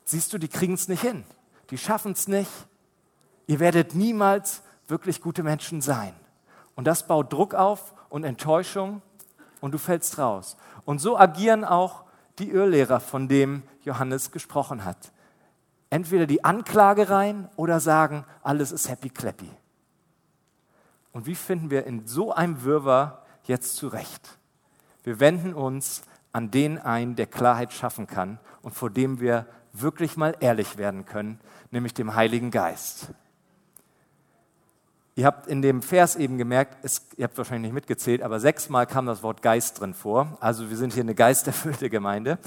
siehst 0.05 0.33
du, 0.33 0.39
die 0.39 0.49
kriegen 0.49 0.75
es 0.75 0.87
nicht 0.87 1.01
hin. 1.01 1.25
Die 1.71 1.79
schaffen 1.79 2.13
es 2.13 2.29
nicht. 2.29 2.51
Ihr 3.49 3.59
werdet 3.59 3.97
niemals 3.97 4.63
wirklich 4.87 5.21
gute 5.21 5.43
Menschen 5.43 5.81
sein. 5.81 6.15
Und 6.77 6.87
das 6.87 7.09
baut 7.09 7.33
Druck 7.33 7.55
auf 7.55 7.93
und 8.09 8.23
Enttäuschung 8.23 9.03
und 9.61 9.73
du 9.73 9.79
fällst 9.79 10.19
raus. 10.19 10.57
Und 10.85 11.01
so 11.01 11.19
agieren 11.19 11.65
auch 11.65 12.05
die 12.39 12.51
Irrlehrer, 12.51 13.01
von 13.01 13.27
dem 13.27 13.63
Johannes 13.83 14.31
gesprochen 14.31 14.85
hat. 14.85 15.13
Entweder 15.93 16.27
die 16.27 16.43
Anklage 16.43 17.11
rein 17.11 17.51
oder 17.55 17.79
sagen, 17.79 18.25
alles 18.43 18.73
ist 18.73 18.89
happy 18.89 19.11
clappy. 19.11 19.51
Und 21.13 21.27
wie 21.27 21.35
finden 21.35 21.69
wir 21.69 21.85
in 21.85 22.07
so 22.07 22.33
einem 22.33 22.65
Wirrwarr 22.65 23.27
jetzt 23.45 23.77
zurecht? 23.77 24.39
Wir 25.05 25.21
wenden 25.21 25.53
uns 25.53 26.01
an 26.33 26.51
den 26.51 26.79
ein, 26.79 27.15
der 27.15 27.27
Klarheit 27.27 27.75
schaffen 27.75 28.07
kann 28.07 28.39
und 28.63 28.75
vor 28.75 28.89
dem 28.89 29.21
wir 29.21 29.45
wirklich 29.75 30.17
mal 30.17 30.35
ehrlich 30.41 30.79
werden 30.79 31.05
können, 31.05 31.39
nämlich 31.71 31.93
dem 31.93 32.15
Heiligen 32.15 32.51
Geist. 32.51 33.09
Ihr 35.15 35.27
habt 35.27 35.47
in 35.47 35.61
dem 35.61 35.83
Vers 35.83 36.17
eben 36.17 36.39
gemerkt, 36.39 36.79
es, 36.83 37.07
ihr 37.19 37.25
habt 37.25 37.37
wahrscheinlich 37.37 37.71
nicht 37.71 37.75
mitgezählt, 37.75 38.23
aber 38.23 38.41
sechsmal 38.41 38.87
kam 38.87 39.05
das 39.05 39.23
Wort 39.23 39.43
Geist 39.43 39.79
drin 39.79 39.93
vor. 39.93 40.39
Also 40.41 40.71
wir 40.71 40.79
sind 40.79 40.95
hier 40.95 41.03
eine 41.03 41.15
geisterfüllte 41.15 41.91
Gemeinde. 41.91 42.39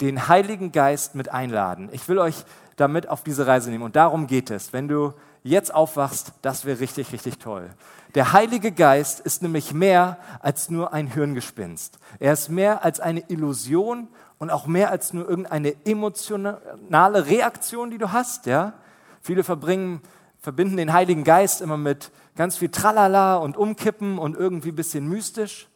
Den 0.00 0.28
Heiligen 0.28 0.72
Geist 0.72 1.14
mit 1.14 1.30
einladen. 1.30 1.88
Ich 1.92 2.08
will 2.08 2.18
euch 2.18 2.44
damit 2.76 3.08
auf 3.08 3.22
diese 3.22 3.46
Reise 3.46 3.70
nehmen. 3.70 3.84
Und 3.84 3.96
darum 3.96 4.26
geht 4.26 4.50
es. 4.50 4.72
Wenn 4.72 4.88
du 4.88 5.14
jetzt 5.42 5.74
aufwachst, 5.74 6.32
das 6.42 6.64
wäre 6.64 6.80
richtig, 6.80 7.12
richtig 7.12 7.38
toll. 7.38 7.70
Der 8.14 8.32
Heilige 8.32 8.72
Geist 8.72 9.20
ist 9.20 9.42
nämlich 9.42 9.72
mehr 9.72 10.18
als 10.40 10.70
nur 10.70 10.92
ein 10.92 11.06
Hirngespinst. 11.06 11.98
Er 12.18 12.32
ist 12.32 12.48
mehr 12.48 12.84
als 12.84 13.00
eine 13.00 13.28
Illusion 13.28 14.08
und 14.38 14.50
auch 14.50 14.66
mehr 14.66 14.90
als 14.90 15.12
nur 15.12 15.28
irgendeine 15.28 15.74
emotionale 15.84 17.26
Reaktion, 17.26 17.90
die 17.90 17.98
du 17.98 18.12
hast. 18.12 18.46
Ja? 18.46 18.74
Viele 19.20 19.44
verbringen, 19.44 20.00
verbinden 20.40 20.76
den 20.76 20.92
Heiligen 20.92 21.24
Geist 21.24 21.60
immer 21.60 21.76
mit 21.76 22.10
ganz 22.36 22.56
viel 22.56 22.68
Tralala 22.68 23.36
und 23.36 23.56
Umkippen 23.56 24.18
und 24.18 24.36
irgendwie 24.36 24.72
bisschen 24.72 25.08
mystisch. 25.08 25.68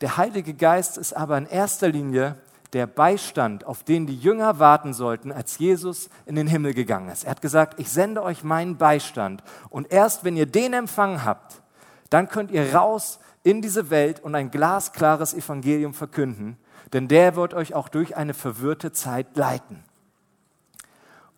Der 0.00 0.16
Heilige 0.16 0.54
Geist 0.54 0.98
ist 0.98 1.12
aber 1.12 1.38
in 1.38 1.46
erster 1.46 1.88
Linie 1.88 2.36
der 2.72 2.86
Beistand, 2.86 3.66
auf 3.66 3.82
den 3.84 4.06
die 4.06 4.16
Jünger 4.16 4.58
warten 4.58 4.94
sollten, 4.94 5.30
als 5.30 5.58
Jesus 5.58 6.08
in 6.24 6.36
den 6.36 6.46
Himmel 6.46 6.72
gegangen 6.72 7.10
ist. 7.10 7.24
Er 7.24 7.32
hat 7.32 7.42
gesagt, 7.42 7.78
ich 7.78 7.90
sende 7.90 8.22
euch 8.22 8.44
meinen 8.44 8.78
Beistand. 8.78 9.42
Und 9.68 9.92
erst 9.92 10.24
wenn 10.24 10.36
ihr 10.36 10.46
den 10.46 10.72
empfangen 10.72 11.24
habt, 11.24 11.62
dann 12.08 12.28
könnt 12.28 12.50
ihr 12.50 12.74
raus 12.74 13.18
in 13.42 13.60
diese 13.60 13.90
Welt 13.90 14.20
und 14.20 14.34
ein 14.34 14.50
glasklares 14.50 15.34
Evangelium 15.34 15.94
verkünden, 15.94 16.56
denn 16.92 17.08
der 17.08 17.36
wird 17.36 17.54
euch 17.54 17.74
auch 17.74 17.88
durch 17.88 18.16
eine 18.16 18.34
verwirrte 18.34 18.92
Zeit 18.92 19.36
leiten. 19.36 19.82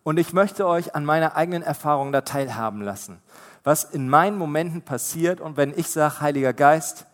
Und 0.03 0.17
ich 0.17 0.33
möchte 0.33 0.67
euch 0.67 0.93
an 0.93 1.03
meiner 1.03 1.35
eigenen 1.35 1.63
Erfahrung 1.63 2.11
da 2.11 2.21
teilhaben 2.21 2.81
lassen, 2.81 3.19
was 3.63 3.83
in 3.83 4.07
meinen 4.07 4.37
Momenten 4.37 4.83
passiert 4.83 5.41
und 5.41 5.57
wenn 5.57 5.73
ich 5.75 5.89
sage, 5.89 6.21
Heiliger 6.21 6.53
Geist, 6.53 7.07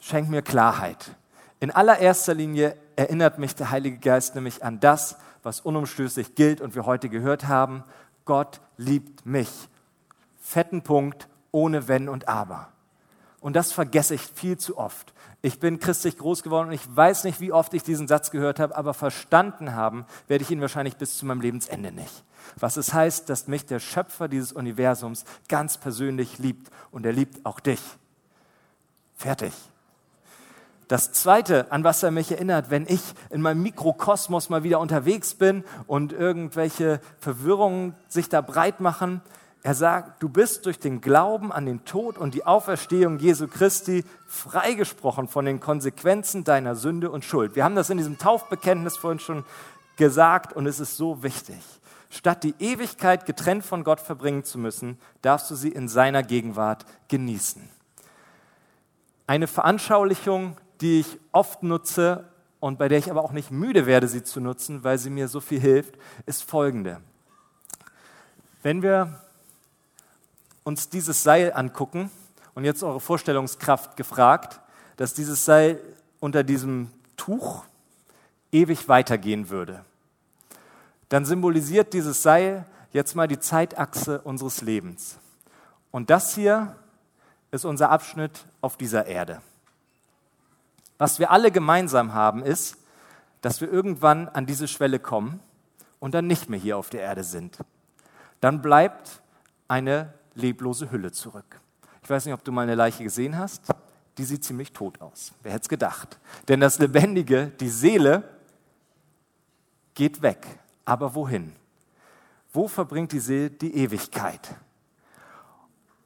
schenk 0.00 0.28
mir 0.28 0.42
Klarheit. 0.42 1.12
In 1.60 1.70
allererster 1.70 2.34
Linie 2.34 2.76
erinnert 2.98 3.38
mich 3.38 3.54
der 3.54 3.70
Heilige 3.70 3.98
Geist 3.98 4.34
nämlich 4.34 4.64
an 4.64 4.80
das, 4.80 5.16
was 5.44 5.60
unumstößlich 5.60 6.34
gilt 6.34 6.60
und 6.60 6.74
wir 6.74 6.84
heute 6.84 7.08
gehört 7.08 7.46
haben. 7.46 7.84
Gott 8.24 8.60
liebt 8.76 9.24
mich 9.24 9.48
fetten 10.40 10.82
Punkt, 10.82 11.28
ohne 11.52 11.86
Wenn 11.86 12.08
und 12.08 12.26
Aber. 12.26 12.70
Und 13.38 13.54
das 13.54 13.70
vergesse 13.70 14.16
ich 14.16 14.22
viel 14.22 14.58
zu 14.58 14.76
oft. 14.78 15.14
Ich 15.42 15.60
bin 15.60 15.78
christlich 15.78 16.18
groß 16.18 16.42
geworden 16.42 16.68
und 16.68 16.74
ich 16.74 16.96
weiß 16.96 17.22
nicht, 17.22 17.40
wie 17.40 17.52
oft 17.52 17.72
ich 17.72 17.84
diesen 17.84 18.08
Satz 18.08 18.32
gehört 18.32 18.58
habe, 18.58 18.76
aber 18.76 18.94
verstanden 18.94 19.76
haben 19.76 20.04
werde 20.26 20.42
ich 20.42 20.50
ihn 20.50 20.60
wahrscheinlich 20.60 20.96
bis 20.96 21.16
zu 21.18 21.24
meinem 21.24 21.40
Lebensende 21.40 21.92
nicht. 21.92 22.24
Was 22.56 22.76
es 22.76 22.92
heißt, 22.92 23.28
dass 23.28 23.46
mich 23.46 23.64
der 23.64 23.78
Schöpfer 23.78 24.26
dieses 24.26 24.52
Universums 24.52 25.24
ganz 25.48 25.78
persönlich 25.78 26.38
liebt 26.38 26.68
und 26.90 27.06
er 27.06 27.12
liebt 27.12 27.46
auch 27.46 27.60
dich. 27.60 27.80
Fertig. 29.14 29.52
Das 30.88 31.12
Zweite, 31.12 31.70
an 31.70 31.84
was 31.84 32.02
er 32.02 32.10
mich 32.10 32.32
erinnert, 32.32 32.70
wenn 32.70 32.86
ich 32.88 33.02
in 33.28 33.42
meinem 33.42 33.62
Mikrokosmos 33.62 34.48
mal 34.48 34.62
wieder 34.62 34.80
unterwegs 34.80 35.34
bin 35.34 35.62
und 35.86 36.14
irgendwelche 36.14 37.00
Verwirrungen 37.20 37.94
sich 38.08 38.30
da 38.30 38.40
breit 38.40 38.80
machen, 38.80 39.20
er 39.62 39.74
sagt, 39.74 40.22
du 40.22 40.30
bist 40.30 40.64
durch 40.64 40.78
den 40.78 41.02
Glauben 41.02 41.52
an 41.52 41.66
den 41.66 41.84
Tod 41.84 42.16
und 42.16 42.32
die 42.32 42.46
Auferstehung 42.46 43.18
Jesu 43.18 43.48
Christi 43.48 44.02
freigesprochen 44.26 45.28
von 45.28 45.44
den 45.44 45.60
Konsequenzen 45.60 46.44
deiner 46.44 46.74
Sünde 46.74 47.10
und 47.10 47.22
Schuld. 47.22 47.54
Wir 47.54 47.64
haben 47.64 47.76
das 47.76 47.90
in 47.90 47.98
diesem 47.98 48.16
Taufbekenntnis 48.16 48.96
vorhin 48.96 49.18
schon 49.18 49.44
gesagt 49.96 50.54
und 50.54 50.66
es 50.66 50.80
ist 50.80 50.96
so 50.96 51.22
wichtig. 51.22 51.58
Statt 52.08 52.44
die 52.44 52.54
Ewigkeit 52.60 53.26
getrennt 53.26 53.62
von 53.62 53.84
Gott 53.84 54.00
verbringen 54.00 54.44
zu 54.44 54.58
müssen, 54.58 54.98
darfst 55.20 55.50
du 55.50 55.54
sie 55.54 55.68
in 55.68 55.88
seiner 55.88 56.22
Gegenwart 56.22 56.86
genießen. 57.08 57.68
Eine 59.26 59.48
Veranschaulichung, 59.48 60.56
die 60.80 61.00
ich 61.00 61.18
oft 61.32 61.62
nutze 61.62 62.24
und 62.60 62.78
bei 62.78 62.88
der 62.88 62.98
ich 62.98 63.10
aber 63.10 63.22
auch 63.22 63.32
nicht 63.32 63.50
müde 63.50 63.86
werde, 63.86 64.08
sie 64.08 64.22
zu 64.22 64.40
nutzen, 64.40 64.84
weil 64.84 64.98
sie 64.98 65.10
mir 65.10 65.28
so 65.28 65.40
viel 65.40 65.60
hilft, 65.60 65.94
ist 66.26 66.42
folgende. 66.42 67.00
Wenn 68.62 68.82
wir 68.82 69.20
uns 70.64 70.88
dieses 70.88 71.22
Seil 71.22 71.52
angucken, 71.52 72.10
und 72.58 72.64
jetzt 72.64 72.82
eure 72.82 72.98
Vorstellungskraft 72.98 73.96
gefragt, 73.96 74.58
dass 74.96 75.14
dieses 75.14 75.44
Seil 75.44 75.80
unter 76.18 76.42
diesem 76.42 76.90
Tuch 77.16 77.62
ewig 78.50 78.88
weitergehen 78.88 79.48
würde, 79.48 79.84
dann 81.08 81.24
symbolisiert 81.24 81.92
dieses 81.92 82.20
Seil 82.24 82.66
jetzt 82.92 83.14
mal 83.14 83.28
die 83.28 83.38
Zeitachse 83.38 84.20
unseres 84.22 84.60
Lebens. 84.60 85.18
Und 85.92 86.10
das 86.10 86.34
hier 86.34 86.74
ist 87.52 87.64
unser 87.64 87.90
Abschnitt 87.90 88.44
auf 88.60 88.76
dieser 88.76 89.06
Erde. 89.06 89.40
Was 90.98 91.18
wir 91.18 91.30
alle 91.30 91.50
gemeinsam 91.50 92.12
haben, 92.12 92.42
ist, 92.42 92.76
dass 93.40 93.60
wir 93.60 93.70
irgendwann 93.72 94.28
an 94.28 94.46
diese 94.46 94.66
Schwelle 94.66 94.98
kommen 94.98 95.40
und 96.00 96.12
dann 96.14 96.26
nicht 96.26 96.48
mehr 96.48 96.58
hier 96.58 96.76
auf 96.76 96.90
der 96.90 97.02
Erde 97.02 97.24
sind. 97.24 97.58
Dann 98.40 98.62
bleibt 98.62 99.22
eine 99.68 100.12
leblose 100.34 100.90
Hülle 100.90 101.12
zurück. 101.12 101.60
Ich 102.02 102.10
weiß 102.10 102.24
nicht, 102.24 102.34
ob 102.34 102.44
du 102.44 102.52
mal 102.52 102.62
eine 102.62 102.74
Leiche 102.74 103.04
gesehen 103.04 103.36
hast. 103.36 103.62
Die 104.16 104.24
sieht 104.24 104.44
ziemlich 104.44 104.72
tot 104.72 105.00
aus. 105.00 105.32
Wer 105.42 105.52
hätte 105.52 105.62
es 105.62 105.68
gedacht? 105.68 106.18
Denn 106.48 106.60
das 106.60 106.78
Lebendige, 106.78 107.48
die 107.60 107.68
Seele, 107.68 108.24
geht 109.94 110.22
weg. 110.22 110.46
Aber 110.84 111.14
wohin? 111.14 111.54
Wo 112.52 112.66
verbringt 112.66 113.12
die 113.12 113.20
Seele 113.20 113.50
die 113.50 113.76
Ewigkeit? 113.76 114.56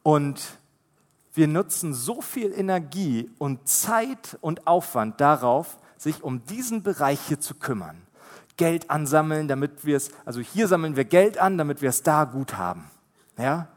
Und 0.03 0.59
wir 1.35 1.49
nutzen 1.49 1.95
so 1.95 2.21
viel 2.21 2.53
Energie 2.53 3.31
und 3.39 3.67
Zeit 3.67 4.37
und 4.41 4.67
Aufwand 4.67 5.21
darauf, 5.21 5.79
sich 5.97 6.23
um 6.23 6.45
diesen 6.45 6.83
Bereich 6.83 7.21
hier 7.21 7.41
zu 7.41 7.55
kümmern. 7.55 8.03
Geld 8.59 8.91
ansammeln, 8.91 9.49
damit 9.49 9.87
wir 9.87 9.97
es, 9.97 10.11
also 10.27 10.41
hier 10.41 10.69
sammeln 10.69 10.95
wir 10.95 11.05
Geld 11.05 11.39
an, 11.39 11.57
damit 11.57 11.81
wir 11.81 11.89
es 11.89 12.03
da 12.03 12.25
gut 12.25 12.59
haben. 12.59 12.91
Ja? 13.39 13.69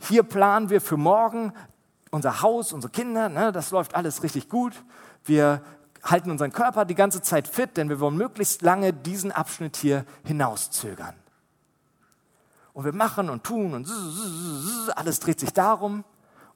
Hier 0.00 0.22
planen 0.22 0.68
wir 0.68 0.82
für 0.82 0.98
morgen 0.98 1.54
unser 2.10 2.42
Haus, 2.42 2.72
unsere 2.72 2.92
Kinder, 2.92 3.28
ne, 3.28 3.50
das 3.50 3.70
läuft 3.70 3.94
alles 3.94 4.22
richtig 4.22 4.48
gut. 4.48 4.74
Wir 5.24 5.62
halten 6.02 6.30
unseren 6.30 6.52
Körper 6.52 6.84
die 6.84 6.94
ganze 6.94 7.22
Zeit 7.22 7.48
fit, 7.48 7.76
denn 7.76 7.88
wir 7.88 8.00
wollen 8.00 8.16
möglichst 8.16 8.60
lange 8.62 8.92
diesen 8.92 9.32
Abschnitt 9.32 9.76
hier 9.76 10.04
hinauszögern. 10.24 11.14
Und 12.74 12.84
wir 12.84 12.94
machen 12.94 13.30
und 13.30 13.44
tun 13.44 13.74
und 13.74 13.88
alles 14.94 15.20
dreht 15.20 15.40
sich 15.40 15.52
darum 15.52 16.04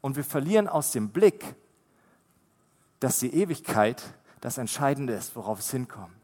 und 0.02 0.16
wir 0.16 0.24
verlieren 0.24 0.68
aus 0.68 0.92
dem 0.92 1.08
Blick, 1.08 1.54
dass 3.00 3.20
die 3.20 3.34
Ewigkeit 3.34 4.02
das 4.42 4.58
Entscheidende 4.58 5.14
ist, 5.14 5.34
worauf 5.34 5.60
es 5.60 5.70
hinkommt. 5.70 6.14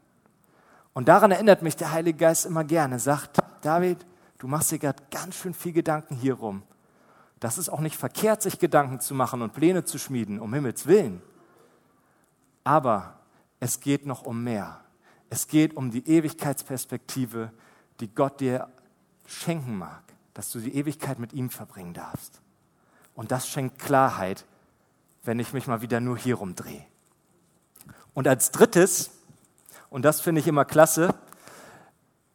Und 0.93 1.07
daran 1.07 1.31
erinnert 1.31 1.61
mich 1.61 1.75
der 1.75 1.91
Heilige 1.91 2.19
Geist 2.19 2.45
immer 2.45 2.63
gerne, 2.63 2.99
sagt, 2.99 3.39
David, 3.61 4.05
du 4.37 4.47
machst 4.47 4.71
dir 4.71 4.79
gerade 4.79 5.01
ganz 5.09 5.35
schön 5.35 5.53
viel 5.53 5.71
Gedanken 5.71 6.15
hierum. 6.15 6.61
Das 7.39 7.57
ist 7.57 7.69
auch 7.69 7.79
nicht 7.79 7.95
verkehrt, 7.95 8.41
sich 8.41 8.59
Gedanken 8.59 8.99
zu 8.99 9.15
machen 9.15 9.41
und 9.41 9.53
Pläne 9.53 9.85
zu 9.85 9.97
schmieden, 9.97 10.39
um 10.39 10.53
Himmels 10.53 10.87
willen. 10.87 11.21
Aber 12.65 13.19
es 13.61 13.79
geht 13.79 14.05
noch 14.05 14.23
um 14.23 14.43
mehr. 14.43 14.81
Es 15.29 15.47
geht 15.47 15.77
um 15.77 15.89
die 15.89 16.05
Ewigkeitsperspektive, 16.07 17.53
die 18.01 18.13
Gott 18.13 18.41
dir 18.41 18.67
schenken 19.25 19.77
mag, 19.77 20.03
dass 20.33 20.51
du 20.51 20.59
die 20.59 20.75
Ewigkeit 20.75 21.19
mit 21.19 21.31
ihm 21.33 21.49
verbringen 21.49 21.93
darfst. 21.93 22.41
Und 23.19 23.33
das 23.33 23.49
schenkt 23.49 23.79
Klarheit, 23.79 24.45
wenn 25.25 25.39
ich 25.39 25.51
mich 25.51 25.67
mal 25.67 25.81
wieder 25.81 25.99
nur 25.99 26.17
hier 26.17 26.35
rumdrehe. 26.35 26.85
Und 28.13 28.29
als 28.29 28.51
drittes, 28.51 29.11
und 29.89 30.05
das 30.05 30.21
finde 30.21 30.39
ich 30.39 30.47
immer 30.47 30.63
klasse, 30.63 31.13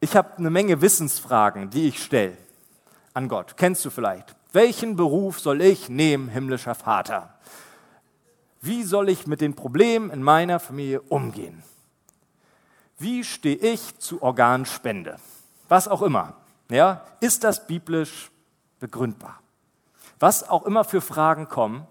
ich 0.01 0.15
habe 0.15 0.37
eine 0.37 0.51
Menge 0.51 0.83
Wissensfragen, 0.83 1.71
die 1.71 1.89
ich 1.89 2.05
stelle 2.05 2.37
an 3.15 3.29
Gott. 3.29 3.57
Kennst 3.57 3.83
du 3.87 3.89
vielleicht? 3.89 4.37
Welchen 4.53 4.95
Beruf 4.95 5.41
soll 5.41 5.63
ich 5.63 5.89
nehmen, 5.89 6.29
himmlischer 6.29 6.75
Vater? 6.75 7.33
Wie 8.61 8.83
soll 8.83 9.09
ich 9.09 9.27
mit 9.27 9.41
den 9.41 9.57
Problemen 9.57 10.11
in 10.11 10.23
meiner 10.23 10.61
Familie 10.61 11.01
umgehen? 11.01 11.63
Wie 12.99 13.25
stehe 13.25 13.57
ich 13.57 13.99
zu 14.01 14.21
Organspende? 14.21 15.17
Was 15.67 15.89
auch 15.89 16.03
immer. 16.03 16.35
Ja, 16.69 17.07
ist 17.21 17.43
das 17.43 17.67
biblisch 17.67 18.31
begründbar? 18.81 19.41
Was 20.19 20.49
auch 20.49 20.65
immer 20.65 20.85
für 20.85 21.01
Fragen 21.01 21.49
kommen, 21.49 21.87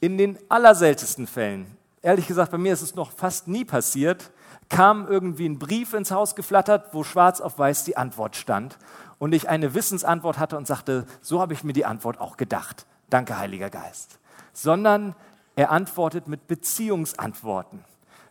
in 0.00 0.16
den 0.16 0.38
allerseltensten 0.48 1.26
Fällen, 1.26 1.76
ehrlich 2.02 2.26
gesagt, 2.26 2.52
bei 2.52 2.58
mir 2.58 2.72
ist 2.72 2.82
es 2.82 2.94
noch 2.94 3.10
fast 3.12 3.48
nie 3.48 3.64
passiert, 3.64 4.30
kam 4.68 5.06
irgendwie 5.08 5.48
ein 5.48 5.58
Brief 5.58 5.94
ins 5.94 6.10
Haus 6.10 6.34
geflattert, 6.34 6.92
wo 6.92 7.02
schwarz 7.02 7.40
auf 7.40 7.58
weiß 7.58 7.84
die 7.84 7.96
Antwort 7.96 8.36
stand 8.36 8.78
und 9.18 9.32
ich 9.32 9.48
eine 9.48 9.74
Wissensantwort 9.74 10.38
hatte 10.38 10.56
und 10.56 10.66
sagte, 10.66 11.06
so 11.20 11.40
habe 11.40 11.54
ich 11.54 11.64
mir 11.64 11.72
die 11.72 11.86
Antwort 11.86 12.20
auch 12.20 12.36
gedacht. 12.36 12.86
Danke, 13.10 13.38
Heiliger 13.38 13.70
Geist. 13.70 14.18
Sondern 14.52 15.14
er 15.56 15.70
antwortet 15.70 16.28
mit 16.28 16.46
Beziehungsantworten. 16.46 17.84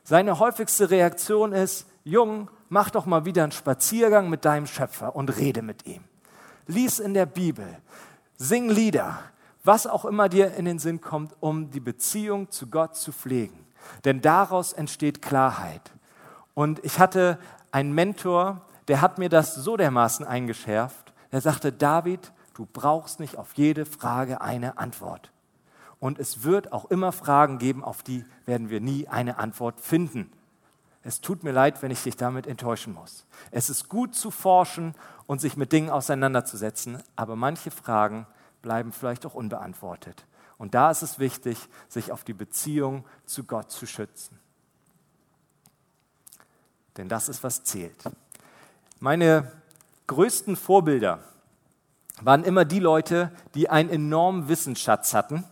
Seine 0.04 0.40
häufigste 0.40 0.90
Reaktion 0.90 1.52
ist, 1.52 1.88
Jung, 2.04 2.50
mach 2.70 2.90
doch 2.90 3.06
mal 3.06 3.26
wieder 3.26 3.44
einen 3.44 3.52
Spaziergang 3.52 4.30
mit 4.30 4.46
deinem 4.46 4.68
Schöpfer 4.68 5.16
und 5.16 5.36
rede 5.36 5.62
mit 5.62 5.86
ihm. 5.86 6.04
Lies 6.68 7.00
in 7.00 7.14
der 7.14 7.26
Bibel, 7.26 7.68
sing 8.38 8.70
Lieder, 8.70 9.20
was 9.64 9.88
auch 9.88 10.06
immer 10.06 10.30
dir 10.30 10.54
in 10.56 10.66
den 10.66 10.80
Sinn 10.80 11.02
kommt, 11.02 11.36
um 11.40 11.70
die 11.72 11.80
Beziehung 11.80 12.50
zu 12.52 12.68
Gott 12.68 12.96
zu 12.96 13.12
pflegen. 13.12 13.66
Denn 14.06 14.22
daraus 14.22 14.74
entsteht 14.74 15.22
Klarheit. 15.22 15.92
Und 16.54 16.84
ich 16.84 17.00
hatte 17.00 17.38
einen 17.72 17.94
Mentor, 17.94 18.62
der 18.88 19.02
hat 19.02 19.18
mir 19.18 19.30
das 19.30 19.56
so 19.56 19.78
dermaßen 19.78 20.26
eingeschärft. 20.26 21.14
Er 21.32 21.42
sagte, 21.42 21.72
David, 21.72 22.32
du 22.54 22.66
brauchst 22.72 23.20
nicht 23.20 23.38
auf 23.38 23.54
jede 23.56 23.86
Frage 23.86 24.42
eine 24.42 24.78
Antwort. 24.78 25.32
Und 26.00 26.20
es 26.20 26.44
wird 26.44 26.72
auch 26.72 26.86
immer 26.86 27.12
Fragen 27.12 27.58
geben, 27.58 27.84
auf 27.84 28.04
die 28.04 28.24
werden 28.46 28.70
wir 28.70 28.82
nie 28.82 29.08
eine 29.08 29.40
Antwort 29.40 29.82
finden. 29.82 30.32
Es 31.08 31.22
tut 31.22 31.46
mir 31.46 31.54
leid, 31.54 31.82
wenn 31.82 31.90
ich 31.90 32.04
dich 32.04 32.18
damit 32.18 32.48
enttäuschen 32.48 32.94
muss. 32.94 33.26
Es 33.52 33.70
ist 33.70 33.88
gut 33.88 34.14
zu 34.14 34.30
forschen 34.30 34.94
und 35.26 35.40
sich 35.40 35.56
mit 35.56 35.72
Dingen 35.72 35.90
auseinanderzusetzen, 35.90 37.02
aber 37.16 37.38
manche 37.38 37.72
Fragen 37.72 38.28
bleiben 38.62 38.92
vielleicht 38.92 39.26
auch 39.26 39.34
unbeantwortet. 39.34 40.26
Und 40.58 40.74
da 40.74 40.92
ist 40.92 41.04
es 41.04 41.18
wichtig, 41.18 41.70
sich 41.88 42.12
auf 42.12 42.26
die 42.26 42.34
Beziehung 42.34 43.06
zu 43.26 43.46
Gott 43.46 43.72
zu 43.72 43.86
schützen. 43.86 44.38
Denn 46.98 47.08
das 47.08 47.30
ist, 47.30 47.42
was 47.42 47.64
zählt. 47.64 48.04
Meine 49.00 49.50
größten 50.08 50.58
Vorbilder 50.58 51.20
waren 52.20 52.44
immer 52.44 52.66
die 52.66 52.82
Leute, 52.82 53.32
die 53.56 53.70
einen 53.70 53.90
enormen 53.90 54.50
Wissensschatz 54.50 55.14
hatten, 55.14 55.46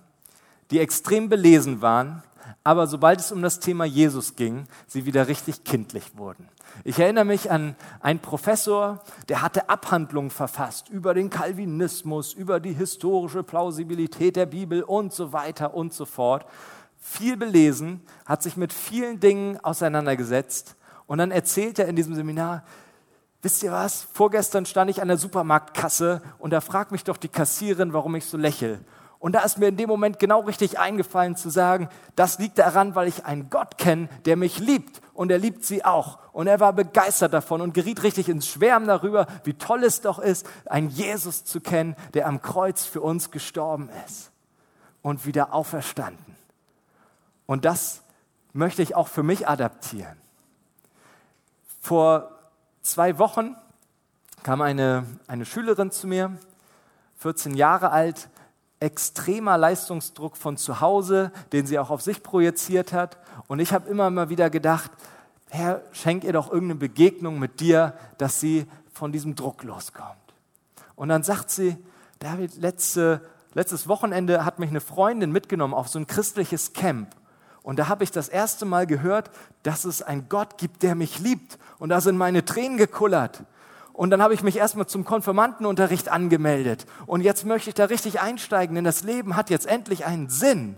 die 0.70 0.82
extrem 0.82 1.30
belesen 1.30 1.82
waren, 1.82 2.24
aber 2.64 2.88
sobald 2.88 3.20
es 3.20 3.32
um 3.32 3.42
das 3.42 3.60
Thema 3.60 3.86
Jesus 3.86 4.36
ging, 4.36 4.66
sie 4.88 5.06
wieder 5.06 5.28
richtig 5.28 5.64
kindlich 5.64 6.18
wurden. 6.18 6.50
Ich 6.84 7.00
erinnere 7.00 7.26
mich 7.26 7.52
an 7.52 7.76
einen 8.02 8.20
Professor, 8.20 9.02
der 9.30 9.42
hatte 9.42 9.70
Abhandlungen 9.70 10.30
verfasst 10.30 10.90
über 10.90 11.14
den 11.14 11.30
Calvinismus, 11.30 12.34
über 12.34 12.60
die 12.60 12.74
historische 12.74 13.44
Plausibilität 13.44 14.36
der 14.36 14.46
Bibel 14.46 14.84
und 14.84 15.14
so 15.14 15.32
weiter 15.32 15.74
und 15.74 15.94
so 15.94 16.06
fort. 16.06 16.46
Viel 17.00 17.38
belesen, 17.38 18.02
hat 18.26 18.44
sich 18.44 18.58
mit 18.58 18.74
vielen 18.74 19.20
Dingen 19.20 19.60
auseinandergesetzt 19.64 20.76
und 21.08 21.20
dann 21.20 21.32
erzählt 21.32 21.80
er 21.80 21.88
in 21.88 21.96
diesem 21.96 22.16
Seminar, 22.16 22.64
wisst 23.42 23.62
ihr 23.62 23.72
was? 23.72 24.08
Vorgestern 24.12 24.66
stand 24.66 24.90
ich 24.90 25.02
an 25.02 25.08
der 25.08 25.18
Supermarktkasse 25.18 26.22
und 26.40 26.52
da 26.52 26.62
fragt 26.62 26.92
mich 26.92 27.04
doch 27.04 27.18
die 27.18 27.30
Kassierin, 27.30 27.94
warum 27.94 28.16
ich 28.16 28.26
so 28.26 28.38
lächle. 28.38 28.80
Und 29.26 29.32
da 29.32 29.40
ist 29.40 29.58
mir 29.58 29.70
in 29.70 29.76
dem 29.76 29.90
Moment 29.90 30.20
genau 30.20 30.42
richtig 30.42 30.78
eingefallen 30.78 31.36
zu 31.36 31.50
sagen, 31.50 31.90
das 32.16 32.38
liegt 32.38 32.60
daran, 32.60 32.94
weil 32.94 33.08
ich 33.08 33.26
einen 33.26 33.50
Gott 33.50 33.80
kenne, 33.80 34.08
der 34.26 34.36
mich 34.36 34.60
liebt 34.60 35.02
und 35.16 35.32
er 35.32 35.40
liebt 35.40 35.66
sie 35.66 35.84
auch. 35.84 36.20
Und 36.32 36.46
er 36.46 36.60
war 36.60 36.74
begeistert 36.74 37.34
davon 37.34 37.60
und 37.60 37.74
geriet 37.74 38.04
richtig 38.04 38.30
ins 38.30 38.48
Schwärmen 38.48 38.88
darüber, 38.88 39.26
wie 39.44 39.56
toll 39.56 39.84
es 39.84 40.02
doch 40.02 40.20
ist, 40.20 40.48
einen 40.68 40.90
Jesus 40.90 41.44
zu 41.44 41.60
kennen, 41.60 41.96
der 42.14 42.28
am 42.28 42.44
Kreuz 42.44 42.86
für 42.86 43.02
uns 43.02 43.32
gestorben 43.32 43.90
ist 44.06 44.30
und 45.02 45.26
wieder 45.26 45.56
auferstanden. 45.56 46.36
Und 47.48 47.66
das 47.66 48.04
möchte 48.54 48.84
ich 48.84 48.96
auch 48.96 49.08
für 49.08 49.24
mich 49.24 49.48
adaptieren. 49.48 50.18
Vor 51.82 52.30
zwei 52.84 53.18
Wochen 53.18 53.56
kam 54.44 54.62
eine, 54.62 55.04
eine 55.26 55.48
Schülerin 55.48 55.90
zu 55.90 56.06
mir, 56.06 56.38
14 57.18 57.56
Jahre 57.56 57.90
alt, 57.90 58.30
extremer 58.86 59.58
Leistungsdruck 59.58 60.38
von 60.38 60.58
zu 60.58 60.80
Hause, 60.80 61.32
den 61.52 61.66
sie 61.66 61.80
auch 61.80 61.90
auf 61.90 62.02
sich 62.02 62.22
projiziert 62.22 62.94
hat. 62.94 63.18
Und 63.48 63.60
ich 63.60 63.74
habe 63.74 63.90
immer 63.90 64.10
mal 64.12 64.30
wieder 64.30 64.50
gedacht, 64.50 64.92
Herr, 65.50 65.82
schenk 65.92 66.24
ihr 66.24 66.34
doch 66.34 66.52
irgendeine 66.52 66.80
Begegnung 66.80 67.40
mit 67.40 67.60
dir, 67.60 67.94
dass 68.18 68.40
sie 68.40 68.68
von 68.94 69.12
diesem 69.12 69.36
Druck 69.36 69.64
loskommt. 69.64 70.16
Und 70.96 71.10
dann 71.10 71.24
sagt 71.24 71.50
sie, 71.50 71.78
David, 72.20 72.58
letzte, 72.58 73.22
letztes 73.54 73.88
Wochenende 73.88 74.46
hat 74.46 74.60
mich 74.60 74.70
eine 74.70 74.82
Freundin 74.82 75.32
mitgenommen 75.32 75.74
auf 75.74 75.88
so 75.88 76.00
ein 76.00 76.08
christliches 76.08 76.74
Camp. 76.74 77.16
Und 77.64 77.80
da 77.80 77.88
habe 77.88 78.04
ich 78.04 78.12
das 78.12 78.30
erste 78.30 78.66
Mal 78.66 78.86
gehört, 78.86 79.32
dass 79.64 79.86
es 79.86 80.04
einen 80.04 80.30
Gott 80.30 80.60
gibt, 80.60 80.84
der 80.84 80.94
mich 80.94 81.18
liebt. 81.20 81.58
Und 81.80 81.90
da 81.90 82.02
sind 82.02 82.18
meine 82.18 82.46
Tränen 82.46 82.78
gekullert. 82.78 83.44
Und 83.96 84.10
dann 84.10 84.22
habe 84.22 84.34
ich 84.34 84.44
mich 84.44 84.58
erstmal 84.58 84.88
zum 84.88 85.06
Konfirmandenunterricht 85.06 86.10
angemeldet. 86.10 86.86
Und 87.06 87.22
jetzt 87.22 87.46
möchte 87.46 87.70
ich 87.70 87.76
da 87.76 87.86
richtig 87.86 88.20
einsteigen, 88.20 88.76
denn 88.76 88.84
das 88.84 89.04
Leben 89.04 89.38
hat 89.38 89.50
jetzt 89.50 89.66
endlich 89.66 90.06
einen 90.06 90.30
Sinn. 90.30 90.76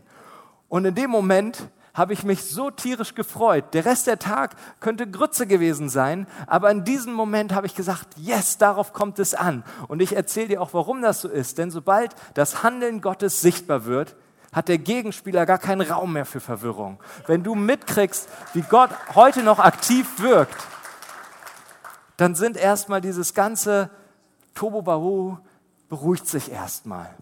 Und 0.69 0.85
in 0.85 0.93
dem 0.93 1.09
Moment 1.09 1.69
habe 1.95 2.13
ich 2.13 2.23
mich 2.23 2.43
so 2.43 2.69
tierisch 2.69 3.15
gefreut. 3.15 3.73
Der 3.73 3.85
Rest 3.85 4.05
der 4.05 4.19
Tag 4.19 4.55
könnte 4.81 5.09
Grütze 5.09 5.47
gewesen 5.47 5.89
sein, 5.89 6.27
aber 6.45 6.69
in 6.69 6.83
diesem 6.83 7.11
Moment 7.11 7.55
habe 7.55 7.65
ich 7.65 7.73
gesagt, 7.73 8.07
yes, 8.17 8.59
darauf 8.59 8.93
kommt 8.93 9.17
es 9.17 9.33
an. 9.33 9.63
Und 9.87 9.99
ich 9.99 10.15
erzähle 10.15 10.49
dir 10.49 10.61
auch, 10.61 10.75
warum 10.75 11.01
das 11.01 11.21
so 11.21 11.27
ist. 11.27 11.57
Denn 11.57 11.71
sobald 11.71 12.15
das 12.35 12.61
Handeln 12.61 13.01
Gottes 13.01 13.41
sichtbar 13.41 13.85
wird, 13.85 14.15
hat 14.53 14.67
der 14.67 14.77
Gegenspieler 14.77 15.47
gar 15.47 15.57
keinen 15.57 15.81
Raum 15.81 16.13
mehr 16.13 16.25
für 16.25 16.39
Verwirrung. 16.39 16.99
Wenn 17.25 17.41
du 17.41 17.55
mitkriegst, 17.55 18.29
wie 18.53 18.61
Gott 18.61 18.91
heute 19.15 19.41
noch 19.41 19.57
aktiv 19.57 20.07
wirkt, 20.21 20.55
dann 22.17 22.35
sind 22.35 22.57
erstmal 22.57 23.01
dieses 23.01 23.33
ganze 23.33 23.89
Tobobahu 24.55 25.37
beruhigt 25.87 26.27
sich 26.27 26.51
erstmal. 26.51 27.15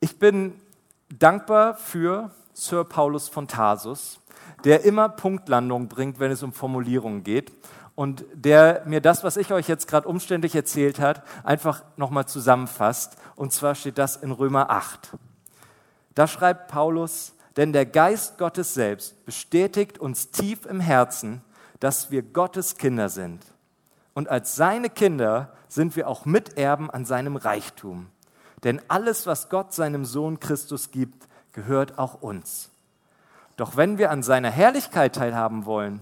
Ich 0.00 0.18
bin 0.18 0.60
dankbar 1.08 1.76
für 1.76 2.30
Sir 2.52 2.84
Paulus 2.84 3.28
von 3.28 3.48
Tarsus, 3.48 4.20
der 4.64 4.84
immer 4.84 5.08
Punktlandung 5.08 5.88
bringt, 5.88 6.18
wenn 6.18 6.30
es 6.30 6.42
um 6.42 6.52
Formulierungen 6.52 7.22
geht 7.22 7.52
und 7.94 8.24
der 8.34 8.82
mir 8.84 9.00
das, 9.00 9.24
was 9.24 9.36
ich 9.36 9.52
euch 9.52 9.68
jetzt 9.68 9.88
gerade 9.88 10.06
umständlich 10.06 10.54
erzählt 10.54 11.00
hat, 11.00 11.22
einfach 11.44 11.82
nochmal 11.96 12.26
zusammenfasst. 12.26 13.16
Und 13.36 13.52
zwar 13.52 13.74
steht 13.74 13.98
das 13.98 14.16
in 14.16 14.32
Römer 14.32 14.70
8. 14.70 15.12
Da 16.14 16.26
schreibt 16.26 16.68
Paulus, 16.68 17.32
denn 17.56 17.72
der 17.72 17.86
Geist 17.86 18.38
Gottes 18.38 18.74
selbst 18.74 19.24
bestätigt 19.24 19.98
uns 19.98 20.30
tief 20.30 20.66
im 20.66 20.80
Herzen, 20.80 21.42
dass 21.86 22.10
wir 22.10 22.22
Gottes 22.22 22.78
Kinder 22.78 23.08
sind. 23.08 23.44
Und 24.12 24.28
als 24.28 24.56
seine 24.56 24.90
Kinder 24.90 25.52
sind 25.68 25.94
wir 25.94 26.08
auch 26.08 26.24
Miterben 26.24 26.90
an 26.90 27.04
seinem 27.04 27.36
Reichtum. 27.36 28.08
Denn 28.64 28.82
alles, 28.88 29.24
was 29.28 29.50
Gott 29.50 29.72
seinem 29.72 30.04
Sohn 30.04 30.40
Christus 30.40 30.90
gibt, 30.90 31.28
gehört 31.52 31.96
auch 31.96 32.22
uns. 32.22 32.70
Doch 33.56 33.76
wenn 33.76 33.98
wir 33.98 34.10
an 34.10 34.24
seiner 34.24 34.50
Herrlichkeit 34.50 35.14
teilhaben 35.14 35.64
wollen, 35.64 36.00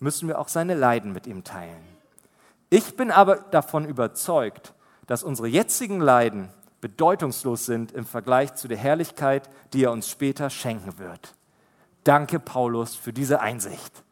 müssen 0.00 0.26
wir 0.26 0.38
auch 0.38 0.48
seine 0.48 0.72
Leiden 0.72 1.12
mit 1.12 1.26
ihm 1.26 1.44
teilen. 1.44 1.84
Ich 2.70 2.96
bin 2.96 3.10
aber 3.10 3.36
davon 3.36 3.84
überzeugt, 3.84 4.72
dass 5.06 5.22
unsere 5.22 5.48
jetzigen 5.48 6.00
Leiden 6.00 6.48
bedeutungslos 6.80 7.66
sind 7.66 7.92
im 7.92 8.06
Vergleich 8.06 8.54
zu 8.54 8.68
der 8.68 8.78
Herrlichkeit, 8.78 9.50
die 9.74 9.84
er 9.84 9.92
uns 9.92 10.08
später 10.08 10.48
schenken 10.48 10.98
wird. 10.98 11.34
Danke, 12.04 12.40
Paulus, 12.40 12.96
für 12.96 13.12
diese 13.12 13.40
Einsicht. 13.40 14.05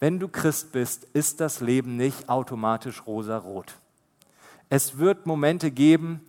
Wenn 0.00 0.18
du 0.18 0.28
Christ 0.28 0.72
bist, 0.72 1.04
ist 1.12 1.40
das 1.40 1.60
Leben 1.60 1.96
nicht 1.96 2.28
automatisch 2.28 3.06
rosa-rot. 3.06 3.74
Es 4.68 4.98
wird 4.98 5.26
Momente 5.26 5.70
geben, 5.70 6.20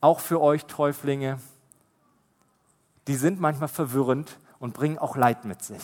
auch 0.00 0.20
für 0.20 0.40
euch 0.40 0.64
Täuflinge, 0.64 1.38
die 3.06 3.16
sind 3.16 3.40
manchmal 3.40 3.68
verwirrend 3.68 4.38
und 4.58 4.74
bringen 4.74 4.98
auch 4.98 5.16
Leid 5.16 5.44
mit 5.44 5.62
sich. 5.62 5.82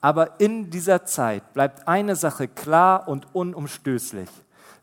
Aber 0.00 0.40
in 0.40 0.70
dieser 0.70 1.04
Zeit 1.04 1.52
bleibt 1.54 1.88
eine 1.88 2.16
Sache 2.16 2.48
klar 2.48 3.08
und 3.08 3.34
unumstößlich. 3.34 4.28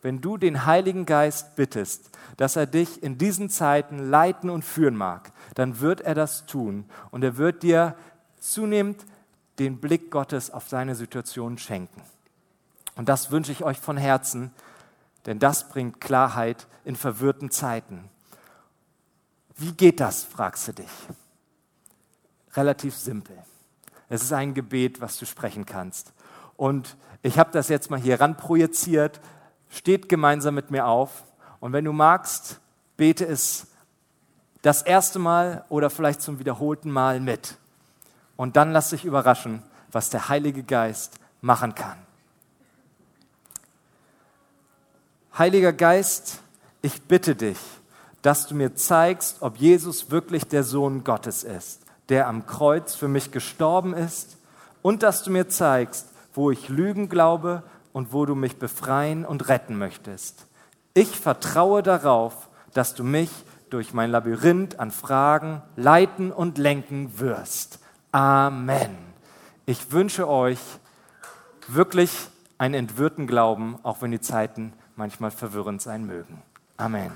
Wenn 0.01 0.21
du 0.21 0.37
den 0.37 0.65
Heiligen 0.65 1.05
Geist 1.05 1.55
bittest, 1.55 2.09
dass 2.37 2.55
er 2.55 2.65
dich 2.65 3.03
in 3.03 3.17
diesen 3.17 3.49
Zeiten 3.49 4.09
leiten 4.09 4.49
und 4.49 4.63
führen 4.63 4.95
mag, 4.95 5.31
dann 5.55 5.79
wird 5.79 6.01
er 6.01 6.15
das 6.15 6.45
tun 6.45 6.85
und 7.11 7.23
er 7.23 7.37
wird 7.37 7.63
dir 7.63 7.95
zunehmend 8.39 9.05
den 9.59 9.79
Blick 9.79 10.11
Gottes 10.11 10.51
auf 10.51 10.67
seine 10.67 10.95
Situation 10.95 11.57
schenken. 11.57 12.01
Und 12.95 13.09
das 13.09 13.31
wünsche 13.31 13.51
ich 13.51 13.63
euch 13.63 13.79
von 13.79 13.97
Herzen, 13.97 14.51
denn 15.25 15.39
das 15.39 15.69
bringt 15.69 16.01
Klarheit 16.01 16.67
in 16.85 16.95
verwirrten 16.95 17.49
Zeiten. 17.49 18.09
Wie 19.55 19.71
geht 19.71 19.99
das, 19.99 20.23
fragst 20.23 20.67
du 20.67 20.73
dich. 20.73 20.91
Relativ 22.53 22.95
simpel. 22.95 23.37
Es 24.09 24.23
ist 24.23 24.33
ein 24.33 24.53
Gebet, 24.53 25.01
was 25.01 25.17
du 25.17 25.25
sprechen 25.25 25.65
kannst. 25.65 26.13
Und 26.57 26.97
ich 27.21 27.39
habe 27.39 27.51
das 27.51 27.69
jetzt 27.69 27.89
mal 27.89 27.99
hier 27.99 28.19
ran 28.19 28.37
projiziert. 28.37 29.21
Steht 29.69 30.09
gemeinsam 30.09 30.55
mit 30.55 30.69
mir 30.69 30.85
auf. 30.85 31.23
Und 31.59 31.73
wenn 31.73 31.85
du 31.85 31.93
magst, 31.93 32.59
bete 32.97 33.25
es 33.25 33.67
das 34.61 34.81
erste 34.81 35.19
Mal 35.19 35.65
oder 35.69 35.89
vielleicht 35.89 36.21
zum 36.21 36.39
wiederholten 36.39 36.91
Mal 36.91 37.19
mit. 37.19 37.57
Und 38.35 38.55
dann 38.55 38.71
lass 38.71 38.89
dich 38.89 39.05
überraschen, 39.05 39.61
was 39.91 40.09
der 40.09 40.29
Heilige 40.29 40.63
Geist 40.63 41.19
machen 41.41 41.75
kann. 41.75 41.97
Heiliger 45.37 45.73
Geist, 45.73 46.41
ich 46.81 47.01
bitte 47.03 47.35
dich, 47.35 47.57
dass 48.21 48.47
du 48.47 48.55
mir 48.55 48.75
zeigst, 48.75 49.41
ob 49.41 49.57
Jesus 49.57 50.11
wirklich 50.11 50.45
der 50.45 50.63
Sohn 50.63 51.03
Gottes 51.03 51.43
ist, 51.43 51.81
der 52.09 52.27
am 52.27 52.45
Kreuz 52.45 52.95
für 52.95 53.07
mich 53.07 53.31
gestorben 53.31 53.93
ist, 53.93 54.37
und 54.81 55.01
dass 55.01 55.23
du 55.23 55.31
mir 55.31 55.47
zeigst, 55.47 56.07
wo 56.33 56.51
ich 56.51 56.69
Lügen 56.69 57.09
glaube 57.09 57.63
und 57.93 58.11
wo 58.13 58.25
du 58.25 58.35
mich 58.35 58.57
befreien 58.57 59.25
und 59.25 59.47
retten 59.47 59.77
möchtest. 59.77 60.45
Ich 60.93 61.19
vertraue 61.19 61.81
darauf, 61.81 62.49
dass 62.73 62.93
du 62.93 63.03
mich 63.03 63.29
durch 63.69 63.93
mein 63.93 64.11
Labyrinth 64.11 64.79
an 64.79 64.91
Fragen 64.91 65.61
leiten 65.75 66.31
und 66.31 66.57
lenken 66.57 67.19
wirst. 67.19 67.79
Amen. 68.13 68.95
Ich 69.65 69.91
wünsche 69.91 70.27
euch 70.29 70.59
wirklich 71.67 72.11
einen 72.59 72.75
entwirrten 72.75 73.25
Glauben, 73.25 73.79
auch 73.81 74.03
wenn 74.03 74.11
die 74.11 74.21
Zeiten 74.21 74.73
manchmal 74.95 75.31
verwirrend 75.31 75.81
sein 75.81 76.05
mögen. 76.05 76.43
Amen. 76.77 77.11